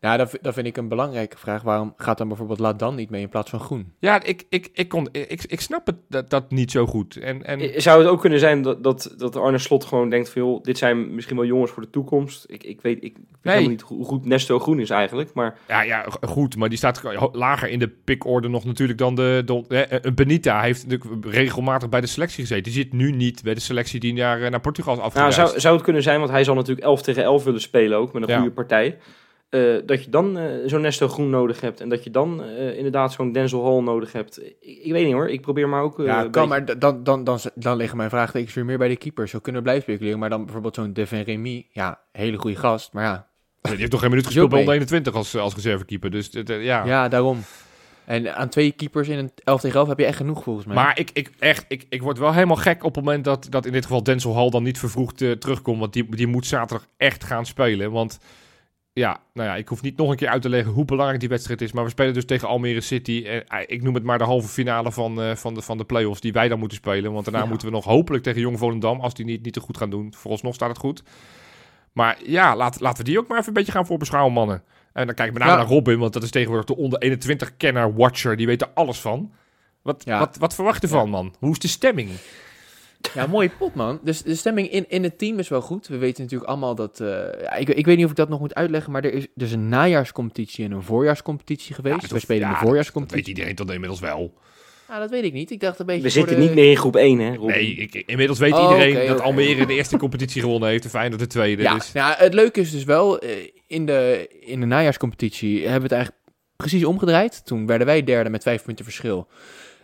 [0.00, 1.62] Ja, dat, dat vind ik een belangrijke vraag.
[1.62, 3.92] Waarom gaat dan bijvoorbeeld Laat dan niet mee in plaats van Groen?
[3.98, 7.16] Ja, ik, ik, ik, kon, ik, ik snap het dat, dat niet zo goed.
[7.16, 10.28] En, en, Eh, Zou het ook kunnen zijn dat, dat, dat Arne Slot gewoon denkt
[10.30, 10.42] van...
[10.42, 12.44] joh, dit zijn misschien wel jongens voor de toekomst.
[12.48, 13.54] Ik, ik weet, ik weet Nee.
[13.54, 15.30] helemaal niet hoe goed Nesto Groen is eigenlijk.
[15.34, 19.42] Maar ja, ja, goed, maar die staat lager in de pickorde nog natuurlijk dan de...
[19.46, 22.62] de eh, een Benita heeft natuurlijk regelmatig bij de selectie gezeten.
[22.72, 25.36] Die zit nu niet bij de selectie die naar, eh, naar Portugal is nou, afgereisd.
[25.36, 28.12] zou, zou het kunnen zijn, want hij zal natuurlijk 11 tegen 11 willen spelen ook...
[28.12, 28.36] met een Ja.
[28.36, 28.98] goede partij.
[29.50, 31.80] Eh, dat je dan eh, zo'n Nesto Groen nodig hebt.
[31.80, 34.42] En dat je dan eh, inderdaad zo'n Denzel Hall nodig hebt.
[34.42, 35.98] Ik, ik weet niet hoor, ik probeer maar ook...
[36.00, 38.88] eh, ja, kan, beetje- maar dan, dan, dan, dan liggen mijn vraagtekens weer meer bij
[38.88, 39.28] de keeper.
[39.28, 40.18] Zo kunnen we blijven speculeren.
[40.18, 41.66] Maar dan bijvoorbeeld zo'n Devin Remy.
[41.72, 42.92] Ja, hele goede gast.
[42.92, 43.26] Maar ja,
[43.60, 44.66] Die heeft nog geen minuut gespeeld bij mee.
[44.68, 46.10] onder 21 als, als reservekeeper.
[46.10, 46.84] Dus ja.
[46.84, 47.08] ja.
[47.08, 47.38] daarom.
[48.04, 50.74] En aan twee keepers in een 11 tegen 11 heb je echt genoeg volgens mij.
[50.74, 53.66] Maar ik, ik, echt, ik, ik word wel helemaal gek op het moment dat, dat
[53.66, 55.78] in dit geval Denzel Hall dan niet vervroegd eh, terugkomt.
[55.78, 57.90] Want die, die moet zaterdag echt gaan spelen.
[57.90, 58.18] Want
[58.92, 61.28] ja, nou ja, ik hoef niet nog een keer uit te leggen hoe belangrijk die
[61.28, 61.72] wedstrijd is.
[61.72, 63.24] Maar we spelen dus tegen Almere City.
[63.26, 65.84] En, eh, ik noem het maar de halve finale van, eh, van, de, van de
[65.84, 67.12] play-offs die wij dan moeten spelen.
[67.12, 67.48] Want daarna Ja.
[67.48, 69.00] moeten we nog hopelijk tegen Jong Volendam.
[69.00, 70.14] Als die niet, niet te goed gaan doen.
[70.16, 71.02] Vooralsnog staat het goed.
[71.92, 74.62] Maar ja, laat, laten we die ook maar even een beetje gaan voorbeschouwen, mannen.
[74.92, 75.62] En dan kijk ik met name Ja.
[75.62, 78.36] naar Robin, want dat is tegenwoordig de onder 21 kenner, watcher.
[78.36, 79.32] Die weet er alles van.
[79.82, 80.18] Wat, Ja.
[80.18, 80.94] wat, wat verwacht je Ja.
[80.94, 81.34] van, man?
[81.38, 82.10] Hoe is de stemming?
[83.14, 84.00] Ja, mooie pot, man.
[84.04, 85.86] Dus de stemming in, in het team is wel goed.
[85.88, 87.00] We weten natuurlijk allemaal dat...
[87.00, 89.52] eh, ik, ik weet niet of ik dat nog moet uitleggen, maar er is dus
[89.52, 92.00] een najaarscompetitie en een voorjaarscompetitie geweest.
[92.00, 93.28] dat we spelen ja, de Dat weet voorjaarscompetitie.
[93.28, 94.34] iedereen tot inmiddels wel.
[94.88, 95.50] Ja, dat weet ik niet.
[95.50, 97.46] Ik dacht een beetje we zitten de- niet meer in groep 1 hè, Robin?
[97.56, 99.24] Nee, ik, inmiddels weet Oh, iedereen dat oké.
[99.24, 100.84] Almere de eerste competitie gewonnen heeft.
[100.84, 101.62] En Feyenoord de tweede.
[101.62, 103.30] Ja, Dus, ja, het leuke is dus wel, eh,
[103.66, 106.22] in de, in de najaarscompetitie hebben we het eigenlijk
[106.56, 107.46] precies omgedraaid.
[107.46, 109.28] Toen werden wij derde met vijf punten verschil.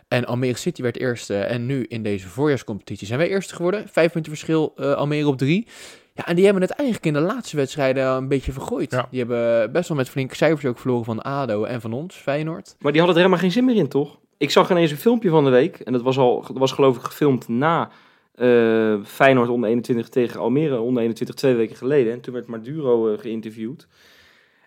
[0.07, 1.37] En Almere City werd eerste.
[1.37, 3.87] En nu in deze voorjaarscompetitie zijn wij eerste geworden.
[3.87, 5.67] Vijf punten verschil, eh, Almere op drie.
[6.13, 8.91] Ja, en die hebben het eigenlijk in de laatste wedstrijden een beetje vergooid.
[8.91, 9.07] Ja.
[9.09, 12.75] Die hebben best wel met flinke cijfers ook verloren van ADO en van ons, Feyenoord.
[12.79, 14.17] Maar die hadden er helemaal geen zin meer in, toch?
[14.37, 15.79] Ik zag ineens een filmpje van de week.
[15.79, 17.89] En dat was, al, dat was geloof ik gefilmd na
[18.35, 22.13] eh, Feyenoord onder 21 tegen Almere onder 21 twee weken geleden.
[22.13, 23.87] En toen werd Maduro eh, geïnterviewd.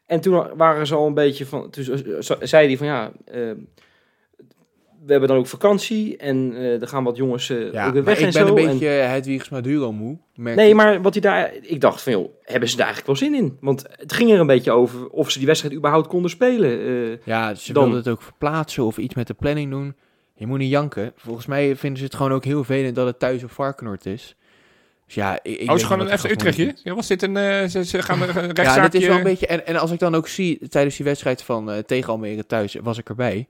[0.07, 1.71] En toen waren ze al een beetje van...
[1.71, 1.85] Toen
[2.41, 3.13] zei hij van ja...
[5.05, 8.05] we hebben dan ook vakantie en eh er gaan wat jongens eh, Ja, ook weer
[8.05, 8.57] weg ik en ben zo.
[8.57, 10.19] een En- beetje Hedwigs Maduro moe.
[10.35, 10.75] merk Nee, ik.
[10.75, 11.53] maar wat hij daar...
[11.63, 13.57] Ik dacht van, joh, hebben ze daar eigenlijk wel zin in?
[13.61, 16.71] Want het ging er een beetje over of ze die wedstrijd überhaupt konden spelen.
[16.81, 17.17] eh.
[17.25, 19.95] Ja, ze Dan- wilden het ook verplaatsen of iets met de planning doen.
[20.35, 21.13] Je moet niet janken.
[21.17, 24.37] Volgens mij vinden ze het gewoon ook heel vervelend dat het thuis op Varkenoord is.
[25.07, 26.75] Dus ja, ik, ik oh, is gewoon een FC gaat Utrechtje?
[26.83, 27.37] Ja, was dit een...
[27.37, 29.47] eh, ze, ze gaan er een Ja, dit is wel een beetje...
[29.47, 32.77] En, en als ik dan ook zie, tijdens die wedstrijd van eh, tegen Almere thuis,
[32.83, 33.49] was ik erbij.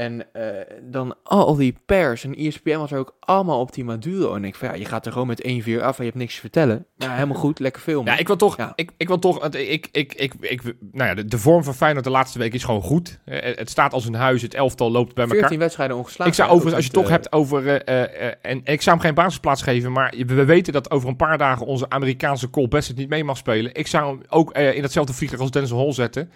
[0.00, 0.44] En eh,
[0.82, 4.34] dan al die pers en ESPN was er ook allemaal op die Maduro.
[4.34, 5.46] En ik van, ja, je gaat er gewoon met 1-4
[5.82, 6.86] af en je hebt niks te vertellen.
[6.96, 8.12] Ja, helemaal goed, lekker filmen.
[8.12, 8.72] Ja, ik wil toch, Ja.
[8.74, 11.74] ik, ik wil toch, het- ik, ik, ik, ik, nou ja, de, de vorm van
[11.74, 13.18] Feyenoord de laatste week is gewoon goed.
[13.24, 15.38] Eh, Het staat als een huis, het elftal loopt bij elkaar.
[15.40, 16.26] 14 wedstrijden ongeslagen.
[16.32, 18.96] Ik zou overigens, als je het toch hebt over, eh, eh, eh, en ik zou
[18.96, 22.50] hem geen basisplaats geven, maar we we weten dat over een paar dagen onze Amerikaanse
[22.50, 23.74] Cole Bassett niet mee mag spelen.
[23.74, 26.30] Ik zou hem ook in hetzelfde vliegtuig als Denzel Hall zetten.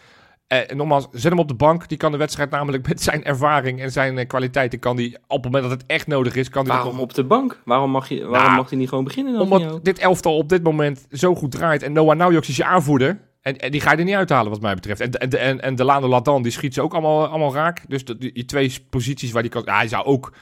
[0.46, 1.88] Eh, en nogmaals, zet hem op de bank.
[1.88, 5.42] Die kan de wedstrijd namelijk met zijn ervaring en zijn eh, kwaliteiten, kan die op
[5.44, 7.60] het moment dat het echt nodig is, kan die Waarom op de bank?
[7.64, 9.42] Waarom mag, je, waarom Nou, mag hij niet gewoon beginnen dan?
[9.52, 11.82] omdat dit elftal op dit moment zo goed draait.
[11.82, 13.20] En Noah Naujoks is je aanvoerder.
[13.40, 15.00] En, en die ga je er niet uithalen, wat mij betreft.
[15.00, 17.84] En, en, en, en Delano Ladan, die schiet ze ook allemaal, allemaal raak.
[17.88, 19.62] Dus dat- die, die twee posities waar die kan...
[19.64, 20.32] Ja, hij zou ook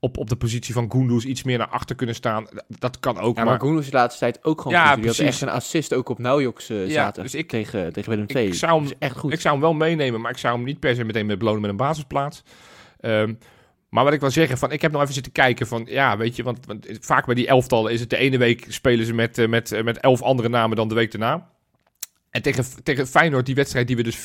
[0.00, 2.46] op, op de positie van Goendous iets meer naar achter kunnen staan.
[2.68, 3.78] Dat, kan ook, Ja, maar maar...
[3.78, 4.96] Is de laatste tijd ook gewoon Ja, goed.
[5.02, 8.10] Die had echt een assist ook op Naujoks eh Ja, zaten dus ik- tegen, tegen
[8.10, 8.54] Willem ik II.
[8.54, 9.32] zou hem- echt goed.
[9.32, 11.60] Ik zou hem wel meenemen, maar ik zou hem niet per se meteen met belonen
[11.60, 12.42] met een basisplaats.
[13.00, 13.34] Ehm,
[13.88, 16.36] maar wat ik wil zeggen, van, ik heb nog even zitten kijken van, ja, weet
[16.36, 19.38] je, want, want vaak bij die elftallen is het de ene week spelen ze met,
[19.38, 21.50] eh, met, eh, met elf andere namen dan de week daarna.
[22.30, 24.22] En tegen, tegen Feyenoord, die wedstrijd die we dus 4-1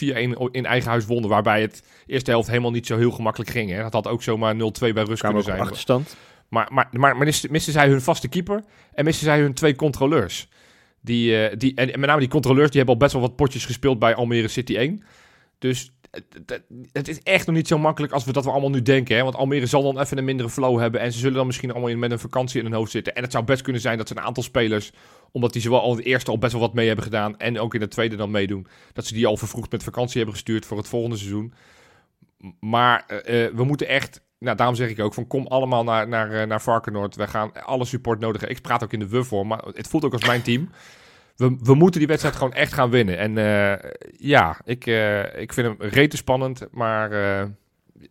[0.52, 3.70] in eigen huis wonnen, waarbij het eerste helft helemaal niet zo heel gemakkelijk ging.
[3.70, 3.82] Hè.
[3.82, 5.60] Dat had ook zomaar 0-2 bij rust kunnen op zijn.
[5.60, 6.16] achterstand.
[6.48, 10.48] Maar, maar, maar, missen zij hun vaste keeper en missen zij hun twee controleurs.
[11.02, 13.66] Die, eh, die, en met name die controleurs, die hebben al best wel wat potjes
[13.66, 15.04] gespeeld bij Almere City 1.
[15.60, 18.70] Dus het, het- het is echt nog niet zo makkelijk als we dat we allemaal
[18.70, 19.16] nu denken.
[19.16, 19.24] Hè?
[19.24, 21.02] Want Almere zal dan even een mindere flow hebben.
[21.02, 23.16] En ze zullen dan misschien allemaal met een vakantie in hun hoofd zitten.
[23.16, 24.92] En het zou best kunnen zijn dat ze een aantal spelers,
[25.32, 27.38] omdat die zowel al in de eerste al best wel wat mee hebben gedaan.
[27.38, 28.68] En ook in de tweede dan meedoen.
[28.94, 31.54] Dat ze die al vervroegd met vakantie hebben gestuurd voor het volgende seizoen.
[32.60, 36.08] Maar eh, eh, we moeten echt nou, daarom zeg ik ook van kom allemaal naar,
[36.08, 37.16] naar, eh, naar Varkenoord.
[37.16, 38.58] We gaan alle support nodig hebben.
[38.58, 40.70] Ik praat ook in de we voor, maar het voelt ook als mijn team.
[41.36, 43.18] We, we moeten die wedstrijd gewoon echt gaan winnen.
[43.18, 47.48] En eh, ja, ik, eh, ik vind hem rete spannend, maar eh,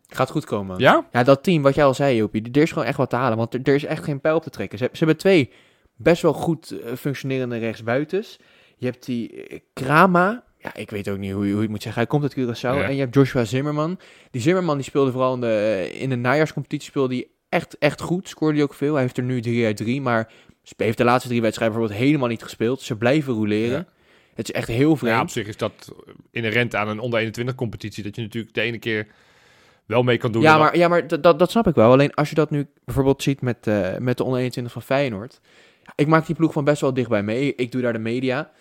[0.07, 0.79] Gaat goed komen.
[0.79, 1.07] ja?
[1.11, 3.37] Ja, dat team, wat jij al zei, Jopie, er is gewoon echt wat te halen.
[3.37, 4.77] Want er, er is echt geen pijl op te trekken.
[4.77, 5.51] Ze, ze hebben twee
[5.95, 8.39] best wel goed functionerende rechtsbuitens.
[8.77, 10.43] Je hebt die Krama.
[10.57, 12.01] Ja, ik weet ook niet hoe je, hoe je het moet zeggen.
[12.01, 12.77] Hij komt uit Curaçao.
[12.77, 12.83] Ja.
[12.83, 13.99] En je hebt Joshua Zimmerman.
[14.31, 18.29] Die Zimmerman die speelde vooral in de, in de najaarscompetitie speelde hij echt, echt goed.
[18.29, 18.93] Scoorde hij ook veel.
[18.93, 20.01] Hij heeft er nu 3 uit 3.
[20.01, 20.31] Maar
[20.77, 22.81] heeft de laatste drie wedstrijden bijvoorbeeld helemaal niet gespeeld.
[22.81, 23.77] Ze blijven roleren.
[23.77, 23.85] Ja.
[24.33, 25.15] Het is echt heel vreemd.
[25.15, 25.93] ja, op zich is dat
[26.31, 28.03] inherent aan een onder 21 competitie.
[28.03, 29.07] Dat je natuurlijk de ene keer
[29.85, 30.41] wel mee kan doen.
[30.41, 31.91] Ja, dan- maar, ja, maar dat, dat, snap ik wel.
[31.91, 35.39] Alleen als je dat nu bijvoorbeeld ziet met, eh, met de onder 21 van Feyenoord.
[35.95, 37.55] Ik maak die ploeg van best wel dichtbij mee.
[37.55, 38.51] Ik doe daar de media.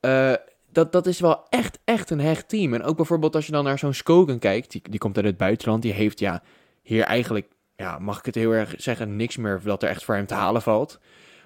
[0.00, 0.32] Eh,
[0.72, 2.74] dat, dat is wel echt, echt een hecht team.
[2.74, 5.36] En ook bijvoorbeeld als je dan naar zo'n Skogan kijkt, die, die komt uit het
[5.36, 6.42] buitenland, die heeft ja,
[6.82, 7.46] hier eigenlijk,
[7.76, 10.34] ja, mag ik het heel erg zeggen, niks meer dat er echt voor hem te
[10.34, 10.98] halen valt.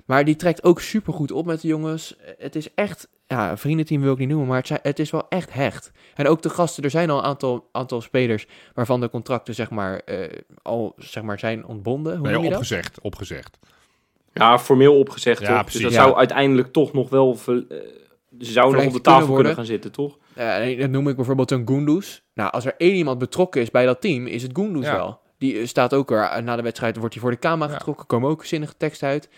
[0.07, 2.16] Maar die trekt ook supergoed op met de jongens.
[2.38, 5.28] Het is echt, ja, vriendenteam wil ik niet noemen, maar het, zijn, het is wel
[5.28, 5.90] echt hecht.
[6.14, 9.70] En ook de gasten, er zijn al een aantal, aantal spelers waarvan de contracten, zeg
[9.70, 12.12] maar, eh, al zeg maar, zijn ontbonden.
[12.16, 12.59] Hoe Nee, noem je dat?
[12.59, 13.59] opgezegd, opgezegd.
[14.32, 15.61] Ja, formeel opgezegd Ja, toch?
[15.62, 15.80] precies.
[15.80, 16.05] Dus dat Ja.
[16.07, 17.34] zou uiteindelijk toch nog wel...
[17.34, 17.76] ver- eh,
[18.40, 20.18] ze zouden nog op de tafel kunnen gaan zitten, toch?
[20.78, 22.20] Dat noem ik bijvoorbeeld een Gunduz.
[22.34, 24.80] Nou, als er één iemand betrokken is bij dat team, is het Ja.
[24.96, 25.20] wel.
[25.38, 27.76] Die eh, staat ook er, na de wedstrijd wordt hij voor de camera Ja.
[27.78, 29.28] getrokken, komen ook zinnige teksten uit.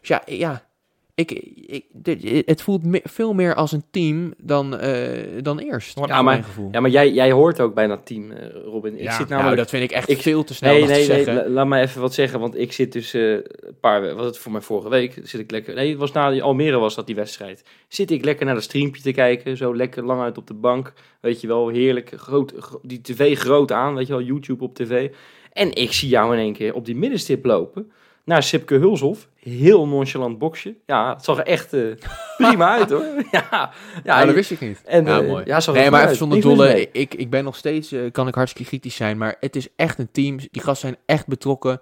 [0.00, 0.68] Dus ja, ja
[1.14, 1.30] ik,
[1.66, 5.98] ik, dit- het voelt me- veel meer als een team dan, eh, dan eerst.
[5.98, 6.68] Ja, maar- mijn gevoel.
[6.72, 8.94] Ja, maar jij, jij hoort ook bijna het team, eh, Robin.
[8.94, 9.16] Ik Ja.
[9.16, 11.24] zit nou, dat vind ik echt ik- veel te snel Nee, om nee, te nee,
[11.24, 11.50] zeggen.
[11.52, 13.42] laat me even wat zeggen, want ik zit dus eh, een
[13.80, 16.42] paar, was het voor mij vorige week, zit ik lekker, nee, het was na die
[16.42, 17.64] Almere was dat die wedstrijd.
[17.88, 20.92] Zit ik lekker naar dat streampje te kijken, zo lekker lang uit op de bank,
[21.20, 24.74] weet je wel, heerlijk, groot, gro- die tv groot aan, weet je wel, YouTube op
[24.74, 25.10] tv.
[25.52, 27.92] En ik zie jou in één keer op die middenstip lopen,
[28.30, 30.74] naar Sipke Hulshoff, heel nonchalant boxje.
[30.86, 31.82] Ja, het zag er echt eh,
[32.36, 33.04] prima uit hoor.
[33.30, 33.70] Ja, ja,
[34.04, 34.82] Ja, dat wist ik niet.
[34.84, 35.44] en, ja, eh, mooi.
[35.46, 36.18] ja, zag nee, maar even uit.
[36.18, 36.88] zonder dolle.
[36.92, 39.98] Ik, ik ben nog steeds, eh, kan ik hartstikke kritisch zijn, maar het is echt
[39.98, 40.36] een team.
[40.36, 41.80] Die gasten zijn echt betrokken.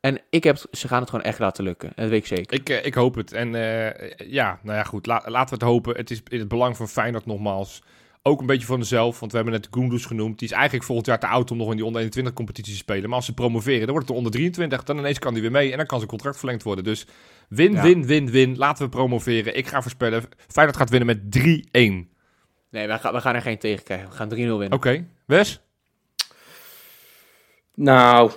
[0.00, 1.92] En ik heb, ze gaan het gewoon echt laten lukken.
[1.94, 2.54] Dat weet ik zeker.
[2.56, 3.32] Ik, ik hoop het.
[3.32, 5.06] En eh, ja, nou ja, goed.
[5.06, 5.96] La- laten we het hopen.
[5.96, 7.82] Het is in het belang van Feyenoord nogmaals.
[8.24, 10.38] Ook een beetje van mezelf, want we hebben net Goendus genoemd.
[10.38, 12.78] Die is eigenlijk volgend jaar te oud om nog in die onder 21 competitie te
[12.78, 13.04] spelen.
[13.08, 14.82] Maar als ze promoveren, dan wordt het de onder 23.
[14.82, 16.84] Dan ineens kan hij weer mee en dan kan zijn contract verlengd worden.
[16.84, 17.06] Dus
[17.48, 17.82] win, Ja.
[17.82, 18.56] win, win, win.
[18.56, 19.56] Laten we promoveren.
[19.56, 22.10] Ik ga voorspellen, Feyenoord gaat winnen met 3-1.
[22.70, 24.08] Nee, we gaan, we gaan er geen tegen krijgen.
[24.08, 24.72] We gaan 3-0 winnen.
[24.72, 25.60] Oké, Wes?
[27.74, 28.30] Nou,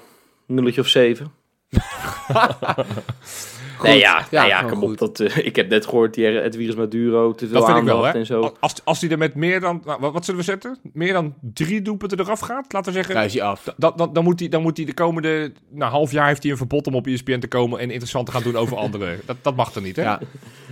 [0.45, 1.31] nulletje of zeven.
[3.84, 4.91] nee, ja, Ja, ja, kom goed.
[4.91, 4.97] op.
[4.97, 8.03] Dat, eh, ik heb net gehoord, die Edwiges Maduro, te veel Dat vind ik wel,
[8.03, 8.11] hè?
[8.11, 8.55] en zo.
[8.59, 10.78] Als, als hij er met meer dan, nou, wat, wat zullen we zetten?
[10.93, 13.13] Meer dan drie doelpunten eraf gaat, laten we zeggen.
[13.15, 13.73] Kruis je af.
[13.78, 16.51] Dan, dan, dan, moet hij, dan moet hij de komende nou, half jaar heeft hij
[16.51, 19.19] een verbod om op ESPN te komen en interessant te gaan doen over anderen.
[19.26, 20.01] Dat, dat mag er niet, hè?
[20.01, 20.19] Ja,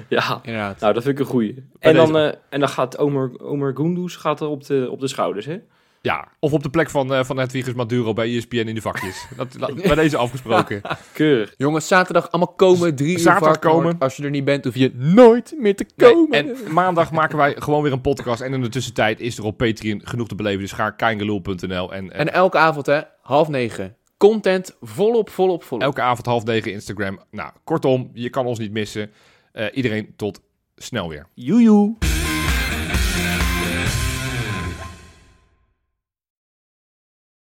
[0.10, 0.80] Ja, inderdaad.
[0.80, 1.56] nou, dat vind ik een goeie.
[1.80, 5.08] En dan, eh, en dan gaat Omer, Omer Goendous gaat er op de, op de
[5.08, 5.58] schouders, hè?
[6.06, 9.26] Ja, of op de plek van, eh van Hedwiges Maduro bij ESPN in de vakjes.
[9.38, 10.82] Dat, dat, bij deze afgesproken.
[11.14, 11.54] Keurig.
[11.58, 12.96] Jongens, zaterdag allemaal komen.
[12.96, 13.84] Drie uur Zaterdag Varkenoord.
[13.84, 14.00] komen.
[14.00, 16.38] Als je er niet bent, hoef je nooit meer te Nee, komen.
[16.38, 18.42] en maandag maken wij gewoon weer een podcast.
[18.42, 20.60] En in de tussentijd is er op Patreon genoeg te beleven.
[20.60, 23.96] Dus ga kijngelul.nl en, en En elke avond, hè, half negen.
[24.18, 25.84] Content volop, volop, volop.
[25.84, 27.20] elke avond half negen Instagram.
[27.32, 29.12] Nou, kortom, je kan ons niet missen.
[29.52, 30.42] Eh, iedereen tot
[30.76, 31.28] snel weer.
[31.34, 31.96] Joejoe.